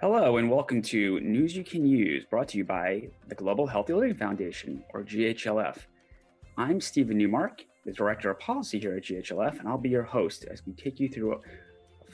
Hello, 0.00 0.36
and 0.38 0.50
welcome 0.50 0.82
to 0.82 1.20
News 1.20 1.56
You 1.56 1.62
Can 1.62 1.86
Use, 1.86 2.24
brought 2.28 2.48
to 2.48 2.58
you 2.58 2.64
by 2.64 3.08
the 3.28 3.34
Global 3.34 3.66
Healthy 3.66 3.94
Living 3.94 4.16
Foundation, 4.16 4.82
or 4.92 5.04
GHLF. 5.04 5.78
I'm 6.58 6.80
Stephen 6.80 7.16
Newmark, 7.16 7.64
the 7.86 7.92
Director 7.92 8.28
of 8.30 8.40
Policy 8.40 8.80
here 8.80 8.96
at 8.96 9.04
GHLF, 9.04 9.60
and 9.60 9.68
I'll 9.68 9.78
be 9.78 9.88
your 9.88 10.02
host 10.02 10.46
as 10.50 10.66
we 10.66 10.72
take 10.72 10.98
you 10.98 11.08
through 11.08 11.34
a 11.34 11.38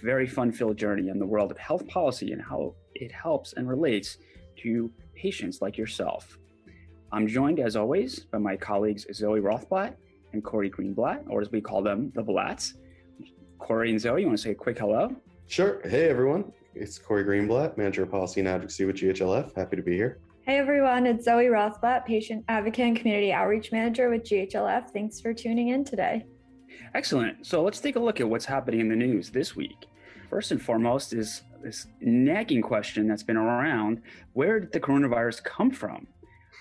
very 0.03 0.27
fun 0.27 0.53
filled 0.53 0.77
journey 0.77 1.09
in 1.09 1.19
the 1.19 1.27
world 1.27 1.51
of 1.51 1.57
health 1.57 1.89
policy 1.89 2.33
and 2.33 2.43
how 2.43 2.75
it 2.95 3.11
helps 3.11 3.55
and 3.55 3.67
relates 3.67 4.19
to 4.59 4.93
patients 5.17 5.63
like 5.63 5.79
yourself. 5.79 6.39
I'm 7.13 7.27
joined, 7.27 7.61
as 7.61 7.77
always, 7.77 8.21
by 8.21 8.39
my 8.39 8.57
colleagues 8.57 9.07
Zoe 9.13 9.41
Rothblatt 9.41 9.95
and 10.35 10.45
Corey 10.45 10.71
Greenblatt, 10.71 11.25
or 11.29 11.41
as 11.41 11.51
we 11.51 11.63
call 11.63 11.83
them, 11.83 12.13
the 12.15 12.23
Blatts. 12.23 12.75
Corey 13.59 13.91
and 13.91 14.01
Zoe, 14.01 14.21
you 14.21 14.27
want 14.27 14.39
to 14.39 14.43
say 14.45 14.51
a 14.51 14.55
quick 14.55 14.79
hello? 14.79 15.17
Sure. 15.47 15.81
Hey, 15.83 16.09
everyone. 16.09 16.53
It's 16.75 16.99
Corey 16.99 17.25
Greenblatt, 17.25 17.77
Manager 17.77 18.05
of 18.05 18.11
Policy 18.11 18.41
and 18.41 18.49
Advocacy 18.49 18.85
with 18.85 18.97
GHLF. 18.97 19.55
Happy 19.57 19.77
to 19.77 19.83
be 19.83 19.97
here. 19.97 20.21
Hey 20.43 20.57
everyone, 20.59 21.07
it's 21.07 21.25
Zoe 21.25 21.47
Rothblatt, 21.47 22.07
Patient 22.07 22.45
Advocate 22.49 22.87
and 22.87 22.97
Community 22.97 23.33
Outreach 23.33 23.73
Manager 23.73 24.09
with 24.09 24.23
GHLF. 24.23 24.91
Thanks 24.91 25.21
for 25.21 25.35
tuning 25.35 25.69
in 25.69 25.85
today. 25.85 26.25
Excellent. 26.95 27.45
So 27.45 27.63
let's 27.63 27.81
take 27.81 27.97
a 27.97 28.01
look 28.01 28.21
at 28.21 28.29
what's 28.29 28.45
happening 28.45 28.81
in 28.81 28.89
the 28.89 28.97
news 28.97 29.31
this 29.31 29.55
week. 29.57 29.87
First 30.29 30.53
and 30.53 30.63
foremost 30.63 31.13
is 31.13 31.43
this 31.63 31.89
nagging 32.01 32.63
question 32.63 33.09
that's 33.09 33.23
been 33.23 33.37
around 33.37 34.01
where 34.33 34.61
did 34.61 34.73
the 34.73 34.81
coronavirus 34.81 35.43
come 35.45 35.71
from? 35.71 36.07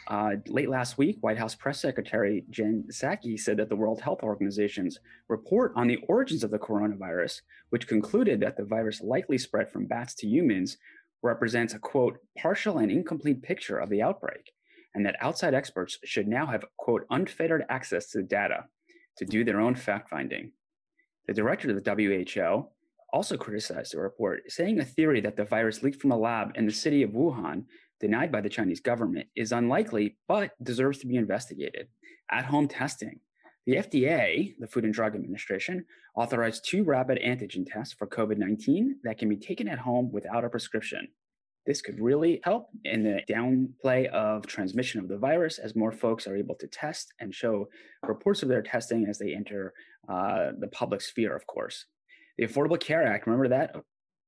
Uh, 0.10 0.32
late 0.48 0.70
last 0.70 0.98
week, 0.98 1.18
White 1.22 1.38
House 1.38 1.54
Press 1.54 1.80
Secretary 1.80 2.44
Jen 2.50 2.84
Psaki 2.90 3.40
said 3.40 3.58
that 3.58 3.70
the 3.70 3.76
World 3.76 4.02
Health 4.02 4.24
Organization's 4.24 4.98
report 5.28 5.72
on 5.76 5.88
the 5.88 6.00
origins 6.08 6.44
of 6.44 6.50
the 6.50 6.58
coronavirus, 6.58 7.42
which 7.70 7.88
concluded 7.88 8.40
that 8.40 8.58
the 8.58 8.66
virus 8.66 9.02
likely 9.02 9.38
spread 9.38 9.70
from 9.70 9.86
bats 9.86 10.16
to 10.16 10.28
humans, 10.28 10.78
represents 11.22 11.76
a 11.76 11.80
quote, 11.80 12.18
partial 12.36 12.80
and 12.80 12.92
incomplete 12.92 13.44
picture 13.44 13.78
of 13.78 13.90
the 13.90 14.02
outbreak, 14.02 14.52
and 14.96 15.06
that 15.06 15.16
outside 15.22 15.54
experts 15.54 16.00
should 16.04 16.28
now 16.28 16.48
have 16.48 16.66
quote, 16.78 17.06
unfettered 17.12 17.66
access 17.70 18.10
to 18.10 18.18
the 18.18 18.24
data 18.24 18.66
to 19.18 19.26
do 19.26 19.44
their 19.44 19.60
own 19.60 19.76
fact 19.76 20.10
finding. 20.10 20.52
The 21.28 21.34
director 21.36 21.70
of 21.70 21.84
the 21.84 22.26
WHO 22.36 22.68
also 23.14 23.38
criticized 23.38 23.94
the 23.94 24.00
report, 24.00 24.52
saying 24.52 24.80
a 24.80 24.86
theory 24.86 25.22
that 25.22 25.36
the 25.36 25.46
virus 25.46 25.84
leaked 25.84 26.02
from 26.02 26.12
a 26.12 26.18
lab 26.18 26.54
in 26.56 26.66
the 26.66 26.72
city 26.72 27.04
of 27.04 27.12
Wuhan 27.12 27.66
denied 28.00 28.32
by 28.32 28.42
the 28.42 28.50
Chinese 28.50 28.80
government 28.80 29.28
is 29.36 29.52
unlikely, 29.52 30.18
but 30.28 30.52
deserves 30.64 31.00
to 31.00 31.08
be 31.08 31.16
investigated. 31.16 31.88
At 32.32 32.46
home 32.46 32.68
testing. 32.68 33.20
The 33.66 33.76
FDA, 33.76 34.56
the 34.60 34.68
Food 34.68 34.86
and 34.86 34.94
Drug 34.94 35.16
Administration, 35.16 35.86
authorized 36.16 36.66
two 36.68 36.84
rapid 36.84 37.20
antigen 37.24 37.66
tests 37.72 37.94
for 37.94 38.08
COVID 38.08 38.38
19 38.38 38.98
that 39.04 39.18
can 39.18 39.30
be 39.30 39.38
taken 39.38 39.68
at 39.68 39.80
home 39.80 40.12
without 40.12 40.44
a 40.44 40.50
prescription. 40.50 41.08
This 41.66 41.82
could 41.82 42.00
really 42.00 42.42
help 42.44 42.70
in 42.84 43.04
the 43.04 43.22
downplay 43.30 44.08
of 44.08 44.48
transmission 44.48 45.00
of 45.00 45.08
the 45.08 45.18
virus 45.18 45.60
as 45.60 45.76
more 45.76 45.92
folks 45.92 46.26
are 46.26 46.36
able 46.36 46.56
to 46.56 46.68
test 46.68 47.14
and 47.20 47.34
show 47.34 47.68
reports 48.08 48.42
of 48.42 48.50
their 48.50 48.64
testing 48.64 49.06
as 49.08 49.20
they 49.20 49.36
enter 49.36 49.74
uh, 50.08 50.52
the 50.58 50.70
public 50.70 51.02
sphere, 51.02 51.36
of 51.36 51.46
course. 51.46 51.86
The 52.40 52.48
Affordable 52.48 52.80
Care 52.80 53.06
Act, 53.06 53.28
remember 53.28 53.50
that 53.50 53.76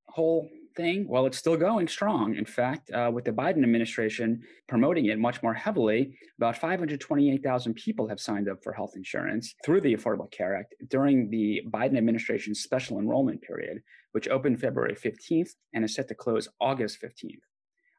whole 0.06 0.48
thing? 0.74 1.06
Well, 1.08 1.26
it's 1.26 1.38
still 1.38 1.56
going 1.56 1.88
strong. 1.88 2.34
In 2.34 2.44
fact, 2.44 2.90
uh, 2.90 3.10
with 3.12 3.24
the 3.24 3.32
Biden 3.32 3.62
administration 3.62 4.42
promoting 4.68 5.06
it 5.06 5.18
much 5.18 5.42
more 5.42 5.54
heavily, 5.54 6.16
about 6.38 6.56
528,000 6.56 7.74
people 7.74 8.08
have 8.08 8.20
signed 8.20 8.48
up 8.48 8.62
for 8.62 8.72
health 8.72 8.92
insurance 8.96 9.54
through 9.64 9.80
the 9.80 9.94
Affordable 9.94 10.30
Care 10.30 10.56
Act 10.56 10.74
during 10.88 11.30
the 11.30 11.62
Biden 11.70 11.96
administration's 11.96 12.60
special 12.60 12.98
enrollment 12.98 13.42
period, 13.42 13.82
which 14.12 14.28
opened 14.28 14.60
February 14.60 14.94
15th 14.94 15.50
and 15.74 15.84
is 15.84 15.94
set 15.94 16.08
to 16.08 16.14
close 16.14 16.48
August 16.60 16.98
15th. 17.02 17.40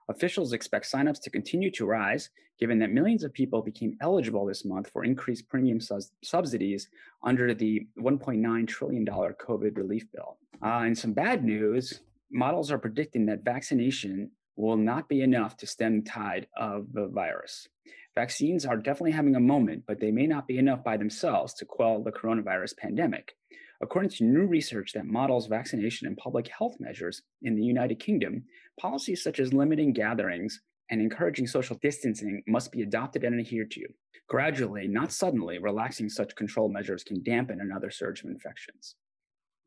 Officials 0.10 0.52
expect 0.54 0.92
signups 0.92 1.22
to 1.22 1.30
continue 1.30 1.72
to 1.72 1.86
rise, 1.86 2.30
given 2.60 2.78
that 2.80 2.92
millions 2.92 3.24
of 3.24 3.34
people 3.34 3.62
became 3.62 3.98
eligible 4.02 4.46
this 4.46 4.66
month 4.66 4.89
for 4.92 5.04
increased 5.04 5.48
premium 5.50 5.80
subsidies 6.23 6.89
under 7.23 7.54
the 7.54 7.88
$1.9 8.00 8.67
trillion 8.67 9.06
COVID 9.06 9.78
relief 9.78 10.12
bill. 10.12 10.38
Uh, 10.62 10.83
and 10.86 10.98
some 10.98 11.14
bad 11.14 11.44
news 11.44 12.02
models 12.33 12.71
are 12.71 12.77
predicting 12.77 13.27
that 13.27 13.45
vaccination 13.45 14.32
will 14.55 14.77
not 14.77 15.10
be 15.10 15.21
enough 15.21 15.58
to 15.58 15.67
stem 15.67 16.02
the 16.02 16.10
tide 16.10 16.48
of 16.58 16.88
the 16.94 17.08
virus. 17.08 17.67
Vaccines 18.16 18.66
are 18.66 18.77
definitely 18.77 19.11
having 19.11 19.36
a 19.36 19.39
moment, 19.39 19.83
but 19.88 19.99
they 19.99 20.11
may 20.11 20.27
not 20.27 20.48
be 20.48 20.58
enough 20.58 20.83
by 20.83 20.98
themselves 20.98 21.54
to 21.55 21.66
quell 21.66 22.04
the 22.04 22.11
coronavirus 22.11 22.77
pandemic. 22.77 23.33
According 23.82 24.11
to 24.11 24.23
new 24.23 24.45
research 24.45 24.94
that 24.94 25.05
models 25.05 25.48
vaccination 25.48 26.08
and 26.08 26.16
public 26.16 26.48
health 26.48 26.76
measures 26.80 27.21
in 27.42 27.55
the 27.55 27.64
United 27.64 27.99
Kingdom, 27.99 28.44
policies 28.80 29.23
such 29.23 29.39
as 29.39 29.54
limiting 29.54 29.94
gatherings 29.94 30.61
and 30.89 31.02
encouraging 31.02 31.48
social 31.48 31.77
distancing 31.82 32.44
must 32.48 32.71
be 32.71 32.83
adopted 32.83 33.23
and 33.23 33.39
adhered 33.39 33.71
to. 33.71 33.86
Gradually, 34.30 34.88
not 34.88 35.11
suddenly, 35.11 35.58
relaxing 35.58 36.08
such 36.08 36.36
control 36.36 36.70
measures 36.70 37.04
can 37.04 37.23
dampen 37.23 37.60
another 37.60 37.89
surge 37.89 38.23
of 38.23 38.30
infections. 38.30 38.95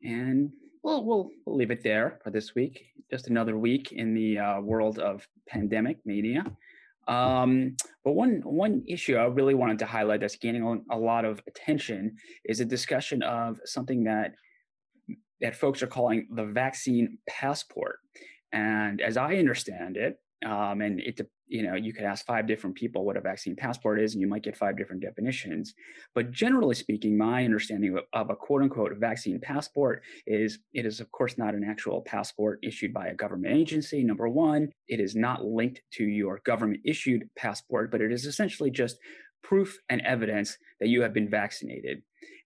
And 0.03 0.51
well, 0.87 1.05
we'll, 1.05 1.31
leave 1.57 1.73
it 1.73 1.83
there 1.83 2.21
for 2.23 2.31
this 2.31 2.55
week. 2.55 2.93
Just 3.11 3.27
another 3.27 3.59
week 3.59 3.91
in 3.91 4.15
the 4.15 4.39
uh, 4.39 4.61
world 4.61 5.01
of 5.01 5.27
pandemic 5.49 5.99
media. 6.05 6.45
Um, 7.09 7.77
but 8.05 8.13
one 8.13 8.41
one 8.45 8.85
issue 8.87 9.17
I 9.17 9.25
really 9.25 9.55
wanted 9.55 9.81
to 9.81 9.87
highlight 9.87 10.21
that's 10.21 10.37
gaining 10.37 10.85
a 10.91 10.97
lot 10.97 11.25
of 11.25 11.41
attention 11.49 12.15
is 12.45 12.61
a 12.61 12.65
discussion 12.65 13.25
of 13.25 13.59
something 13.65 14.05
that 14.05 14.35
that 15.41 15.57
folks 15.57 15.83
are 15.83 15.89
calling 15.89 16.29
the 16.31 16.45
vaccine 16.45 17.19
passport. 17.29 17.99
And 18.53 19.01
as 19.01 19.17
I 19.17 19.37
understand 19.37 19.97
it, 19.97 20.21
um, 20.45 20.83
and 20.83 21.01
it 21.01 21.21
you 21.49 21.63
know 21.63 21.75
you 21.75 21.93
could 21.93 22.05
ask 22.05 22.27
five 22.27 22.47
different 22.47 22.77
people 22.77 23.05
what 23.05 23.17
a 23.17 23.21
vaccine 23.21 23.57
passport 23.57 24.01
is 24.01 24.13
and 24.13 24.21
you 24.21 24.27
might 24.27 24.43
get 24.43 24.57
five 24.57 24.77
different 24.77 25.03
definitions. 25.03 25.75
But 26.15 26.31
generally 26.31 26.75
speaking 26.75 27.17
my 27.17 27.45
understanding 27.45 27.97
of, 27.97 28.05
of, 28.13 28.31
a 28.31 28.37
quote 28.37 28.63
unquote 28.63 28.93
vaccine 28.99 29.41
passport 29.41 30.03
is 30.27 30.59
it 30.73 30.87
is 30.87 31.01
of 31.01 31.11
course 31.13 31.39
not 31.39 31.55
an 31.55 31.65
actual 31.65 32.03
passport 32.03 32.59
issued 32.63 32.93
by 32.93 33.07
a 33.09 33.15
government 33.15 33.55
agency 33.55 34.03
number 34.03 34.29
one. 34.29 34.69
It 34.89 35.01
is 35.01 35.15
not 35.15 35.45
linked 35.45 35.83
to 35.93 36.05
your 36.05 36.41
government 36.45 36.81
issued 36.85 37.29
passport 37.37 37.91
but 37.91 38.01
it 38.01 38.13
is 38.13 38.27
essentially 38.27 38.71
just 38.71 38.99
proof 39.43 39.79
and 39.89 40.01
evidence 40.01 40.57
that 40.81 40.89
you 40.89 41.03
have 41.03 41.13
been 41.13 41.31
vaccinated. 41.31 42.03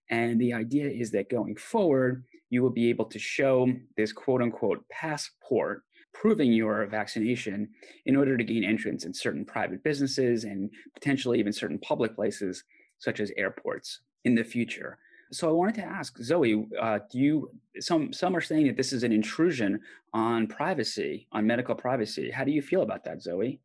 And 0.09 0.39
the 0.39 0.53
idea 0.53 0.89
is 0.89 1.11
that 1.11 1.29
going 1.29 1.55
forward 1.55 2.25
you 2.51 2.61
will 2.61 2.69
be 2.69 2.89
able 2.89 3.05
to 3.05 3.17
show 3.17 3.67
this 3.97 4.11
quote 4.13 4.41
unquote 4.41 4.87
passport 4.89 5.83
proving 6.13 6.51
your 6.51 6.85
vaccination 6.87 7.69
in 8.05 8.15
order 8.15 8.37
to 8.37 8.43
gain 8.43 8.63
entrance 8.63 9.05
in 9.05 9.13
certain 9.13 9.45
private 9.45 9.83
businesses 9.83 10.43
and 10.43 10.69
potentially 10.93 11.39
even 11.39 11.53
certain 11.53 11.79
public 11.79 12.15
places, 12.15 12.63
such 12.99 13.19
as 13.19 13.31
airports 13.37 14.01
in 14.25 14.35
the 14.35 14.43
future. 14.43 14.97
So 15.31 15.47
I 15.47 15.53
wanted 15.53 15.75
to 15.75 15.83
ask 15.83 16.17
Zoe, 16.17 16.67
uh, 16.79 16.99
do 17.09 17.17
you 17.17 17.51
some 17.79 18.11
some 18.11 18.35
are 18.35 18.41
saying 18.41 18.67
that 18.67 18.75
this 18.75 18.91
is 18.91 19.03
an 19.03 19.13
intrusion 19.13 19.79
on 20.13 20.47
privacy, 20.47 21.27
on 21.31 21.47
medical 21.47 21.73
privacy. 21.73 22.29
How 22.29 22.43
do 22.43 22.51
you 22.51 22.61
feel 22.61 22.81
about 22.81 23.05
that, 23.05 23.21
Zoe? 23.21 23.61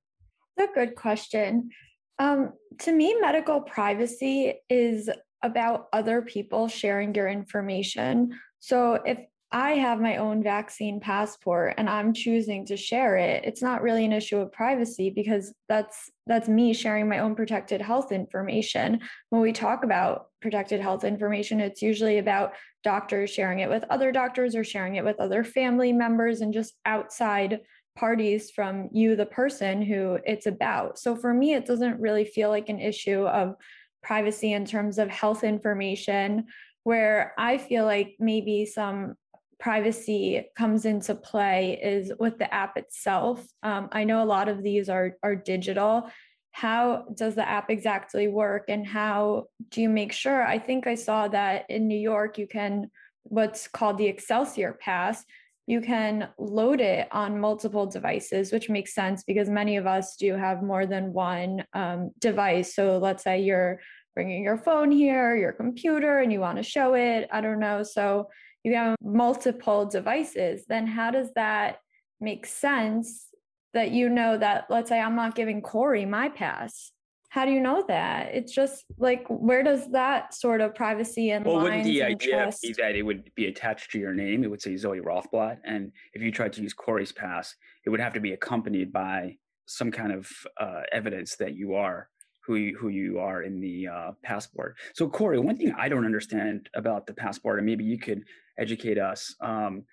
That's 0.56 0.70
a 0.70 0.74
good 0.74 0.94
question. 0.94 1.70
Um, 2.18 2.52
to 2.80 2.92
me, 2.92 3.16
medical 3.20 3.60
privacy 3.60 4.54
is 4.70 5.10
about 5.42 5.88
other 5.92 6.22
people 6.22 6.68
sharing 6.68 7.14
your 7.14 7.28
information. 7.28 8.38
So 8.60 9.00
if 9.04 9.18
I 9.52 9.72
have 9.72 10.00
my 10.00 10.16
own 10.16 10.42
vaccine 10.42 10.98
passport 10.98 11.74
and 11.78 11.88
I'm 11.88 12.12
choosing 12.12 12.66
to 12.66 12.76
share 12.76 13.16
it, 13.16 13.44
it's 13.44 13.62
not 13.62 13.80
really 13.80 14.04
an 14.04 14.12
issue 14.12 14.38
of 14.38 14.50
privacy 14.50 15.10
because 15.10 15.54
that's 15.68 16.10
that's 16.26 16.48
me 16.48 16.74
sharing 16.74 17.08
my 17.08 17.20
own 17.20 17.36
protected 17.36 17.80
health 17.80 18.10
information. 18.10 19.00
When 19.30 19.40
we 19.42 19.52
talk 19.52 19.84
about 19.84 20.26
protected 20.42 20.80
health 20.80 21.04
information, 21.04 21.60
it's 21.60 21.80
usually 21.80 22.18
about 22.18 22.54
doctors 22.82 23.30
sharing 23.30 23.60
it 23.60 23.68
with 23.68 23.84
other 23.88 24.10
doctors 24.10 24.56
or 24.56 24.64
sharing 24.64 24.96
it 24.96 25.04
with 25.04 25.20
other 25.20 25.44
family 25.44 25.92
members 25.92 26.40
and 26.40 26.52
just 26.52 26.74
outside 26.84 27.60
parties 27.96 28.50
from 28.50 28.88
you 28.92 29.16
the 29.16 29.26
person 29.26 29.80
who 29.80 30.18
it's 30.24 30.46
about. 30.46 30.98
So 30.98 31.14
for 31.14 31.32
me 31.32 31.54
it 31.54 31.66
doesn't 31.66 32.00
really 32.00 32.24
feel 32.24 32.50
like 32.50 32.68
an 32.68 32.80
issue 32.80 33.22
of 33.26 33.54
privacy 34.02 34.52
in 34.52 34.64
terms 34.64 34.98
of 34.98 35.08
health 35.08 35.44
information 35.44 36.46
where 36.84 37.32
I 37.36 37.58
feel 37.58 37.84
like 37.84 38.14
maybe 38.20 38.64
some 38.64 39.14
privacy 39.58 40.48
comes 40.56 40.84
into 40.84 41.14
play 41.14 41.80
is 41.82 42.12
with 42.18 42.38
the 42.38 42.52
app 42.52 42.76
itself. 42.76 43.46
Um, 43.62 43.88
I 43.92 44.04
know 44.04 44.22
a 44.22 44.24
lot 44.24 44.48
of 44.48 44.62
these 44.62 44.88
are 44.88 45.16
are 45.22 45.36
digital. 45.36 46.10
How 46.52 47.04
does 47.14 47.34
the 47.34 47.48
app 47.48 47.70
exactly 47.70 48.28
work, 48.28 48.64
and 48.68 48.86
how 48.86 49.46
do 49.70 49.82
you 49.82 49.88
make 49.88 50.12
sure? 50.12 50.46
I 50.46 50.58
think 50.58 50.86
I 50.86 50.94
saw 50.94 51.28
that 51.28 51.66
in 51.68 51.86
New 51.86 51.98
York, 51.98 52.38
you 52.38 52.46
can 52.46 52.90
what's 53.24 53.68
called 53.68 53.98
the 53.98 54.06
Excelsior 54.06 54.78
Pass. 54.80 55.24
You 55.66 55.80
can 55.80 56.28
load 56.38 56.80
it 56.80 57.08
on 57.10 57.40
multiple 57.40 57.86
devices, 57.86 58.52
which 58.52 58.70
makes 58.70 58.94
sense 58.94 59.24
because 59.24 59.50
many 59.50 59.76
of 59.76 59.86
us 59.86 60.16
do 60.16 60.34
have 60.34 60.62
more 60.62 60.86
than 60.86 61.12
one 61.12 61.64
um, 61.72 62.12
device. 62.20 62.74
So 62.74 62.98
let's 62.98 63.24
say 63.24 63.40
you're 63.40 63.80
bringing 64.14 64.44
your 64.44 64.56
phone 64.56 64.92
here, 64.92 65.36
your 65.36 65.52
computer, 65.52 66.20
and 66.20 66.32
you 66.32 66.40
want 66.40 66.58
to 66.58 66.62
show 66.62 66.94
it. 66.94 67.28
I 67.32 67.40
don't 67.40 67.58
know. 67.58 67.82
So 67.82 68.28
you 68.66 68.74
have 68.74 68.96
multiple 69.00 69.86
devices, 69.86 70.64
then 70.68 70.86
how 70.86 71.12
does 71.12 71.30
that 71.36 71.78
make 72.20 72.46
sense 72.46 73.26
that 73.74 73.92
you 73.92 74.08
know 74.08 74.36
that, 74.36 74.66
let's 74.70 74.88
say 74.88 75.00
I'm 75.00 75.14
not 75.14 75.34
giving 75.34 75.62
Corey 75.62 76.04
my 76.04 76.28
pass. 76.28 76.90
How 77.28 77.44
do 77.44 77.52
you 77.52 77.60
know 77.60 77.84
that? 77.86 78.34
It's 78.34 78.52
just 78.52 78.84
like, 78.98 79.24
where 79.28 79.62
does 79.62 79.90
that 79.92 80.34
sort 80.34 80.60
of 80.60 80.74
privacy 80.74 81.30
and 81.30 81.44
well, 81.44 81.60
wouldn't 81.60 81.84
the 81.84 82.02
idea 82.02 82.44
trust? 82.44 82.62
be 82.62 82.74
that 82.78 82.96
it 82.96 83.02
would 83.02 83.30
be 83.34 83.46
attached 83.46 83.90
to 83.92 83.98
your 83.98 84.14
name? 84.14 84.42
It 84.42 84.50
would 84.50 84.62
say 84.62 84.76
Zoe 84.76 85.00
Rothblatt, 85.00 85.58
and 85.64 85.92
if 86.14 86.22
you 86.22 86.32
tried 86.32 86.54
to 86.54 86.62
use 86.62 86.72
Corey's 86.72 87.12
pass, 87.12 87.54
it 87.84 87.90
would 87.90 88.00
have 88.00 88.14
to 88.14 88.20
be 88.20 88.32
accompanied 88.32 88.92
by 88.92 89.36
some 89.66 89.90
kind 89.90 90.12
of 90.12 90.28
uh, 90.58 90.82
evidence 90.90 91.36
that 91.36 91.54
you 91.54 91.74
are 91.74 92.08
who 92.46 92.54
you, 92.56 92.76
who 92.78 92.88
you 92.88 93.18
are 93.18 93.42
in 93.42 93.60
the 93.60 93.88
uh, 93.88 94.12
passport. 94.22 94.76
So, 94.94 95.08
Corey, 95.08 95.38
one 95.38 95.56
thing 95.56 95.74
I 95.76 95.88
don't 95.88 96.04
understand 96.04 96.68
about 96.74 97.06
the 97.06 97.14
passport, 97.14 97.58
and 97.58 97.66
maybe 97.66 97.84
you 97.84 97.98
could 97.98 98.22
educate 98.58 98.98
us. 98.98 99.34
Um, 99.40 99.84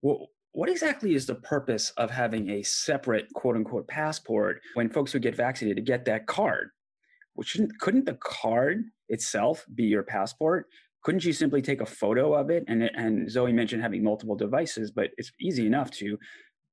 what, 0.00 0.18
what 0.52 0.68
exactly 0.68 1.14
is 1.14 1.26
the 1.26 1.36
purpose 1.36 1.90
of 1.96 2.10
having 2.10 2.50
a 2.50 2.62
separate 2.62 3.32
quote 3.34 3.56
unquote 3.56 3.88
passport 3.88 4.60
when 4.74 4.90
folks 4.90 5.12
who 5.12 5.18
get 5.18 5.34
vaccinated 5.34 5.76
to 5.76 5.90
get 5.90 6.04
that 6.04 6.26
card? 6.26 6.68
Well, 7.34 7.44
shouldn't, 7.44 7.78
couldn't 7.78 8.04
the 8.04 8.18
card 8.20 8.84
itself 9.08 9.64
be 9.74 9.84
your 9.84 10.02
passport? 10.02 10.66
Couldn't 11.02 11.24
you 11.24 11.32
simply 11.32 11.62
take 11.62 11.80
a 11.80 11.86
photo 11.86 12.34
of 12.34 12.50
it? 12.50 12.64
And, 12.68 12.82
and 12.82 13.30
Zoe 13.30 13.52
mentioned 13.52 13.82
having 13.82 14.04
multiple 14.04 14.36
devices, 14.36 14.90
but 14.90 15.10
it's 15.16 15.32
easy 15.40 15.66
enough 15.66 15.90
to 15.92 16.18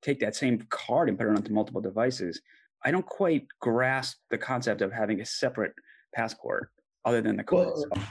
take 0.02 0.20
that 0.20 0.36
same 0.36 0.66
card 0.70 1.10
and 1.10 1.18
put 1.18 1.28
it 1.28 1.36
onto 1.36 1.54
multiple 1.54 1.82
devices. 1.82 2.42
I 2.84 2.92
don't 2.92 3.06
quite 3.06 3.46
grasp 3.60 4.18
the 4.30 4.38
concept 4.38 4.82
of 4.82 4.92
having 4.92 5.22
a 5.22 5.26
separate 5.26 5.74
passport 6.16 6.70
other 7.06 7.22
than 7.22 7.38
the 7.38 7.44
card. 7.44 7.68
Well. 7.68 8.04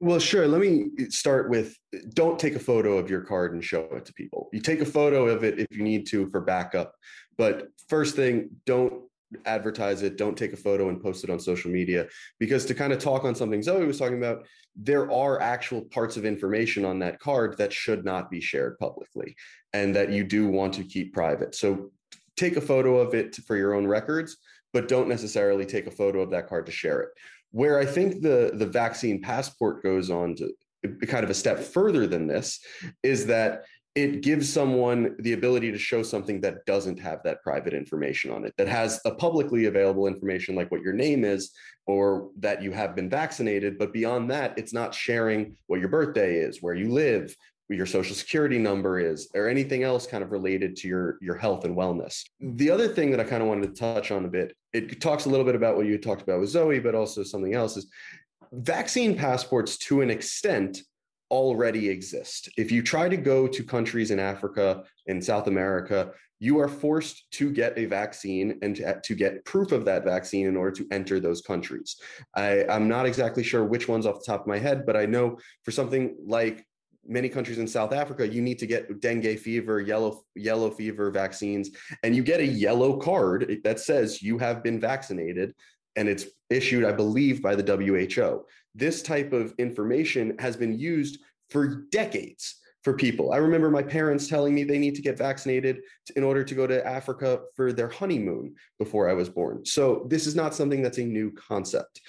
Well, 0.00 0.20
sure. 0.20 0.46
Let 0.46 0.60
me 0.60 0.90
start 1.08 1.50
with 1.50 1.74
don't 2.14 2.38
take 2.38 2.54
a 2.54 2.60
photo 2.60 2.98
of 2.98 3.10
your 3.10 3.22
card 3.22 3.52
and 3.52 3.64
show 3.64 3.80
it 3.92 4.04
to 4.04 4.12
people. 4.12 4.48
You 4.52 4.60
take 4.60 4.80
a 4.80 4.86
photo 4.86 5.26
of 5.26 5.42
it 5.42 5.58
if 5.58 5.66
you 5.76 5.82
need 5.82 6.06
to 6.08 6.30
for 6.30 6.40
backup. 6.40 6.94
But 7.36 7.68
first 7.88 8.14
thing, 8.14 8.50
don't 8.64 9.02
advertise 9.44 10.02
it. 10.02 10.16
Don't 10.16 10.38
take 10.38 10.52
a 10.52 10.56
photo 10.56 10.88
and 10.88 11.02
post 11.02 11.24
it 11.24 11.30
on 11.30 11.40
social 11.40 11.70
media. 11.70 12.06
Because 12.38 12.64
to 12.66 12.74
kind 12.74 12.92
of 12.92 13.00
talk 13.00 13.24
on 13.24 13.34
something 13.34 13.60
Zoe 13.60 13.84
was 13.84 13.98
talking 13.98 14.18
about, 14.18 14.46
there 14.76 15.10
are 15.10 15.40
actual 15.40 15.82
parts 15.82 16.16
of 16.16 16.24
information 16.24 16.84
on 16.84 17.00
that 17.00 17.18
card 17.18 17.58
that 17.58 17.72
should 17.72 18.04
not 18.04 18.30
be 18.30 18.40
shared 18.40 18.78
publicly 18.78 19.34
and 19.72 19.94
that 19.96 20.10
you 20.10 20.22
do 20.22 20.46
want 20.46 20.74
to 20.74 20.84
keep 20.84 21.12
private. 21.12 21.56
So 21.56 21.90
take 22.38 22.56
a 22.56 22.60
photo 22.60 22.98
of 22.98 23.14
it 23.14 23.36
for 23.46 23.56
your 23.56 23.74
own 23.74 23.86
records, 23.86 24.36
but 24.72 24.88
don't 24.88 25.08
necessarily 25.08 25.66
take 25.66 25.86
a 25.86 25.90
photo 25.90 26.20
of 26.20 26.30
that 26.30 26.48
card 26.48 26.66
to 26.66 26.72
share 26.72 27.00
it. 27.00 27.08
Where 27.50 27.78
I 27.78 27.86
think 27.86 28.22
the, 28.22 28.52
the 28.54 28.66
vaccine 28.66 29.20
passport 29.22 29.82
goes 29.82 30.10
on 30.10 30.36
to 30.36 30.52
kind 31.06 31.24
of 31.24 31.30
a 31.30 31.34
step 31.34 31.58
further 31.58 32.06
than 32.06 32.26
this 32.26 32.60
is 33.02 33.26
that 33.26 33.64
it 33.94 34.20
gives 34.22 34.52
someone 34.52 35.16
the 35.18 35.32
ability 35.32 35.72
to 35.72 35.78
show 35.78 36.04
something 36.04 36.40
that 36.40 36.64
doesn't 36.66 37.00
have 37.00 37.20
that 37.24 37.42
private 37.42 37.74
information 37.74 38.30
on 38.30 38.44
it, 38.44 38.54
that 38.56 38.68
has 38.68 39.00
a 39.04 39.14
publicly 39.14 39.64
available 39.64 40.06
information 40.06 40.54
like 40.54 40.70
what 40.70 40.82
your 40.82 40.92
name 40.92 41.24
is 41.24 41.50
or 41.86 42.28
that 42.38 42.62
you 42.62 42.70
have 42.70 42.94
been 42.94 43.10
vaccinated. 43.10 43.76
But 43.76 43.92
beyond 43.92 44.30
that, 44.30 44.56
it's 44.56 44.72
not 44.72 44.94
sharing 44.94 45.56
what 45.66 45.80
your 45.80 45.88
birthday 45.88 46.36
is, 46.36 46.62
where 46.62 46.74
you 46.74 46.92
live, 46.92 47.34
your 47.68 47.86
social 47.86 48.14
security 48.14 48.58
number 48.58 48.98
is 48.98 49.28
or 49.34 49.48
anything 49.48 49.82
else 49.82 50.06
kind 50.06 50.24
of 50.24 50.32
related 50.32 50.76
to 50.76 50.88
your 50.88 51.18
your 51.20 51.36
health 51.36 51.64
and 51.64 51.76
wellness 51.76 52.24
the 52.40 52.70
other 52.70 52.88
thing 52.88 53.10
that 53.10 53.20
i 53.20 53.24
kind 53.24 53.42
of 53.42 53.48
wanted 53.48 53.74
to 53.74 53.80
touch 53.80 54.10
on 54.10 54.24
a 54.24 54.28
bit 54.28 54.56
it 54.72 55.00
talks 55.00 55.26
a 55.26 55.28
little 55.28 55.44
bit 55.44 55.54
about 55.54 55.76
what 55.76 55.86
you 55.86 55.98
talked 55.98 56.22
about 56.22 56.40
with 56.40 56.50
zoe 56.50 56.78
but 56.78 56.94
also 56.94 57.22
something 57.22 57.54
else 57.54 57.76
is 57.76 57.86
vaccine 58.52 59.16
passports 59.16 59.76
to 59.76 60.00
an 60.00 60.10
extent 60.10 60.82
already 61.30 61.88
exist 61.88 62.48
if 62.56 62.72
you 62.72 62.82
try 62.82 63.08
to 63.08 63.16
go 63.16 63.46
to 63.46 63.62
countries 63.62 64.10
in 64.10 64.18
africa 64.18 64.82
in 65.06 65.20
south 65.20 65.46
america 65.46 66.10
you 66.40 66.58
are 66.60 66.68
forced 66.68 67.30
to 67.32 67.50
get 67.50 67.76
a 67.76 67.84
vaccine 67.86 68.58
and 68.62 68.76
to, 68.76 69.00
to 69.02 69.14
get 69.14 69.44
proof 69.44 69.72
of 69.72 69.84
that 69.84 70.04
vaccine 70.04 70.46
in 70.46 70.56
order 70.56 70.70
to 70.70 70.86
enter 70.92 71.18
those 71.18 71.40
countries. 71.40 71.96
I, 72.34 72.64
I'm 72.66 72.88
not 72.88 73.06
exactly 73.06 73.42
sure 73.42 73.64
which 73.64 73.88
ones 73.88 74.06
off 74.06 74.20
the 74.20 74.26
top 74.26 74.42
of 74.42 74.46
my 74.46 74.58
head, 74.58 74.86
but 74.86 74.96
I 74.96 75.06
know 75.06 75.38
for 75.64 75.72
something 75.72 76.16
like 76.24 76.64
many 77.08 77.28
countries 77.28 77.58
in 77.58 77.66
South 77.66 77.92
Africa, 77.92 78.28
you 78.28 78.42
need 78.42 78.58
to 78.58 78.66
get 78.66 79.00
dengue 79.00 79.38
fever, 79.38 79.80
yellow 79.80 80.24
yellow 80.34 80.70
fever 80.70 81.10
vaccines, 81.10 81.70
and 82.02 82.14
you 82.14 82.22
get 82.22 82.40
a 82.40 82.46
yellow 82.46 82.98
card 82.98 83.60
that 83.64 83.80
says 83.80 84.22
you 84.22 84.38
have 84.38 84.62
been 84.62 84.78
vaccinated, 84.78 85.54
and 85.96 86.08
it's 86.08 86.26
issued, 86.50 86.84
I 86.84 86.92
believe, 86.92 87.42
by 87.42 87.54
the 87.54 87.64
WHO. 87.64 88.44
This 88.74 89.02
type 89.02 89.32
of 89.32 89.54
information 89.58 90.36
has 90.38 90.56
been 90.56 90.78
used 90.78 91.18
for 91.50 91.86
decades 91.90 92.56
for 92.84 92.92
people. 92.92 93.32
I 93.32 93.38
remember 93.38 93.70
my 93.70 93.82
parents 93.82 94.28
telling 94.28 94.54
me 94.54 94.62
they 94.62 94.78
need 94.78 94.94
to 94.94 95.02
get 95.02 95.18
vaccinated 95.18 95.80
in 96.14 96.22
order 96.22 96.44
to 96.44 96.54
go 96.54 96.66
to 96.66 96.86
Africa 96.86 97.40
for 97.56 97.72
their 97.72 97.88
honeymoon 97.88 98.54
before 98.78 99.10
I 99.10 99.14
was 99.14 99.28
born. 99.28 99.64
So 99.64 100.06
this 100.08 100.26
is 100.26 100.36
not 100.36 100.54
something 100.54 100.82
that's 100.82 100.98
a 100.98 101.04
new 101.04 101.32
concept. 101.32 102.00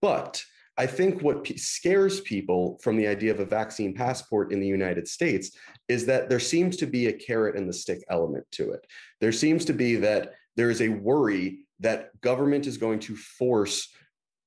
But 0.00 0.42
I 0.78 0.86
think 0.86 1.22
what 1.22 1.44
p- 1.44 1.56
scares 1.56 2.20
people 2.20 2.78
from 2.82 2.96
the 2.96 3.06
idea 3.06 3.30
of 3.30 3.40
a 3.40 3.44
vaccine 3.44 3.94
passport 3.94 4.52
in 4.52 4.60
the 4.60 4.66
United 4.66 5.06
States 5.06 5.56
is 5.88 6.06
that 6.06 6.28
there 6.28 6.40
seems 6.40 6.76
to 6.78 6.86
be 6.86 7.08
a 7.08 7.12
carrot 7.12 7.56
and 7.56 7.68
the 7.68 7.74
stick 7.74 8.02
element 8.08 8.46
to 8.52 8.70
it. 8.70 8.86
There 9.20 9.32
seems 9.32 9.64
to 9.66 9.74
be 9.74 9.96
that 9.96 10.32
there 10.56 10.70
is 10.70 10.80
a 10.80 10.88
worry 10.88 11.66
that 11.80 12.18
government 12.20 12.66
is 12.66 12.78
going 12.78 13.00
to 13.00 13.16
force 13.16 13.88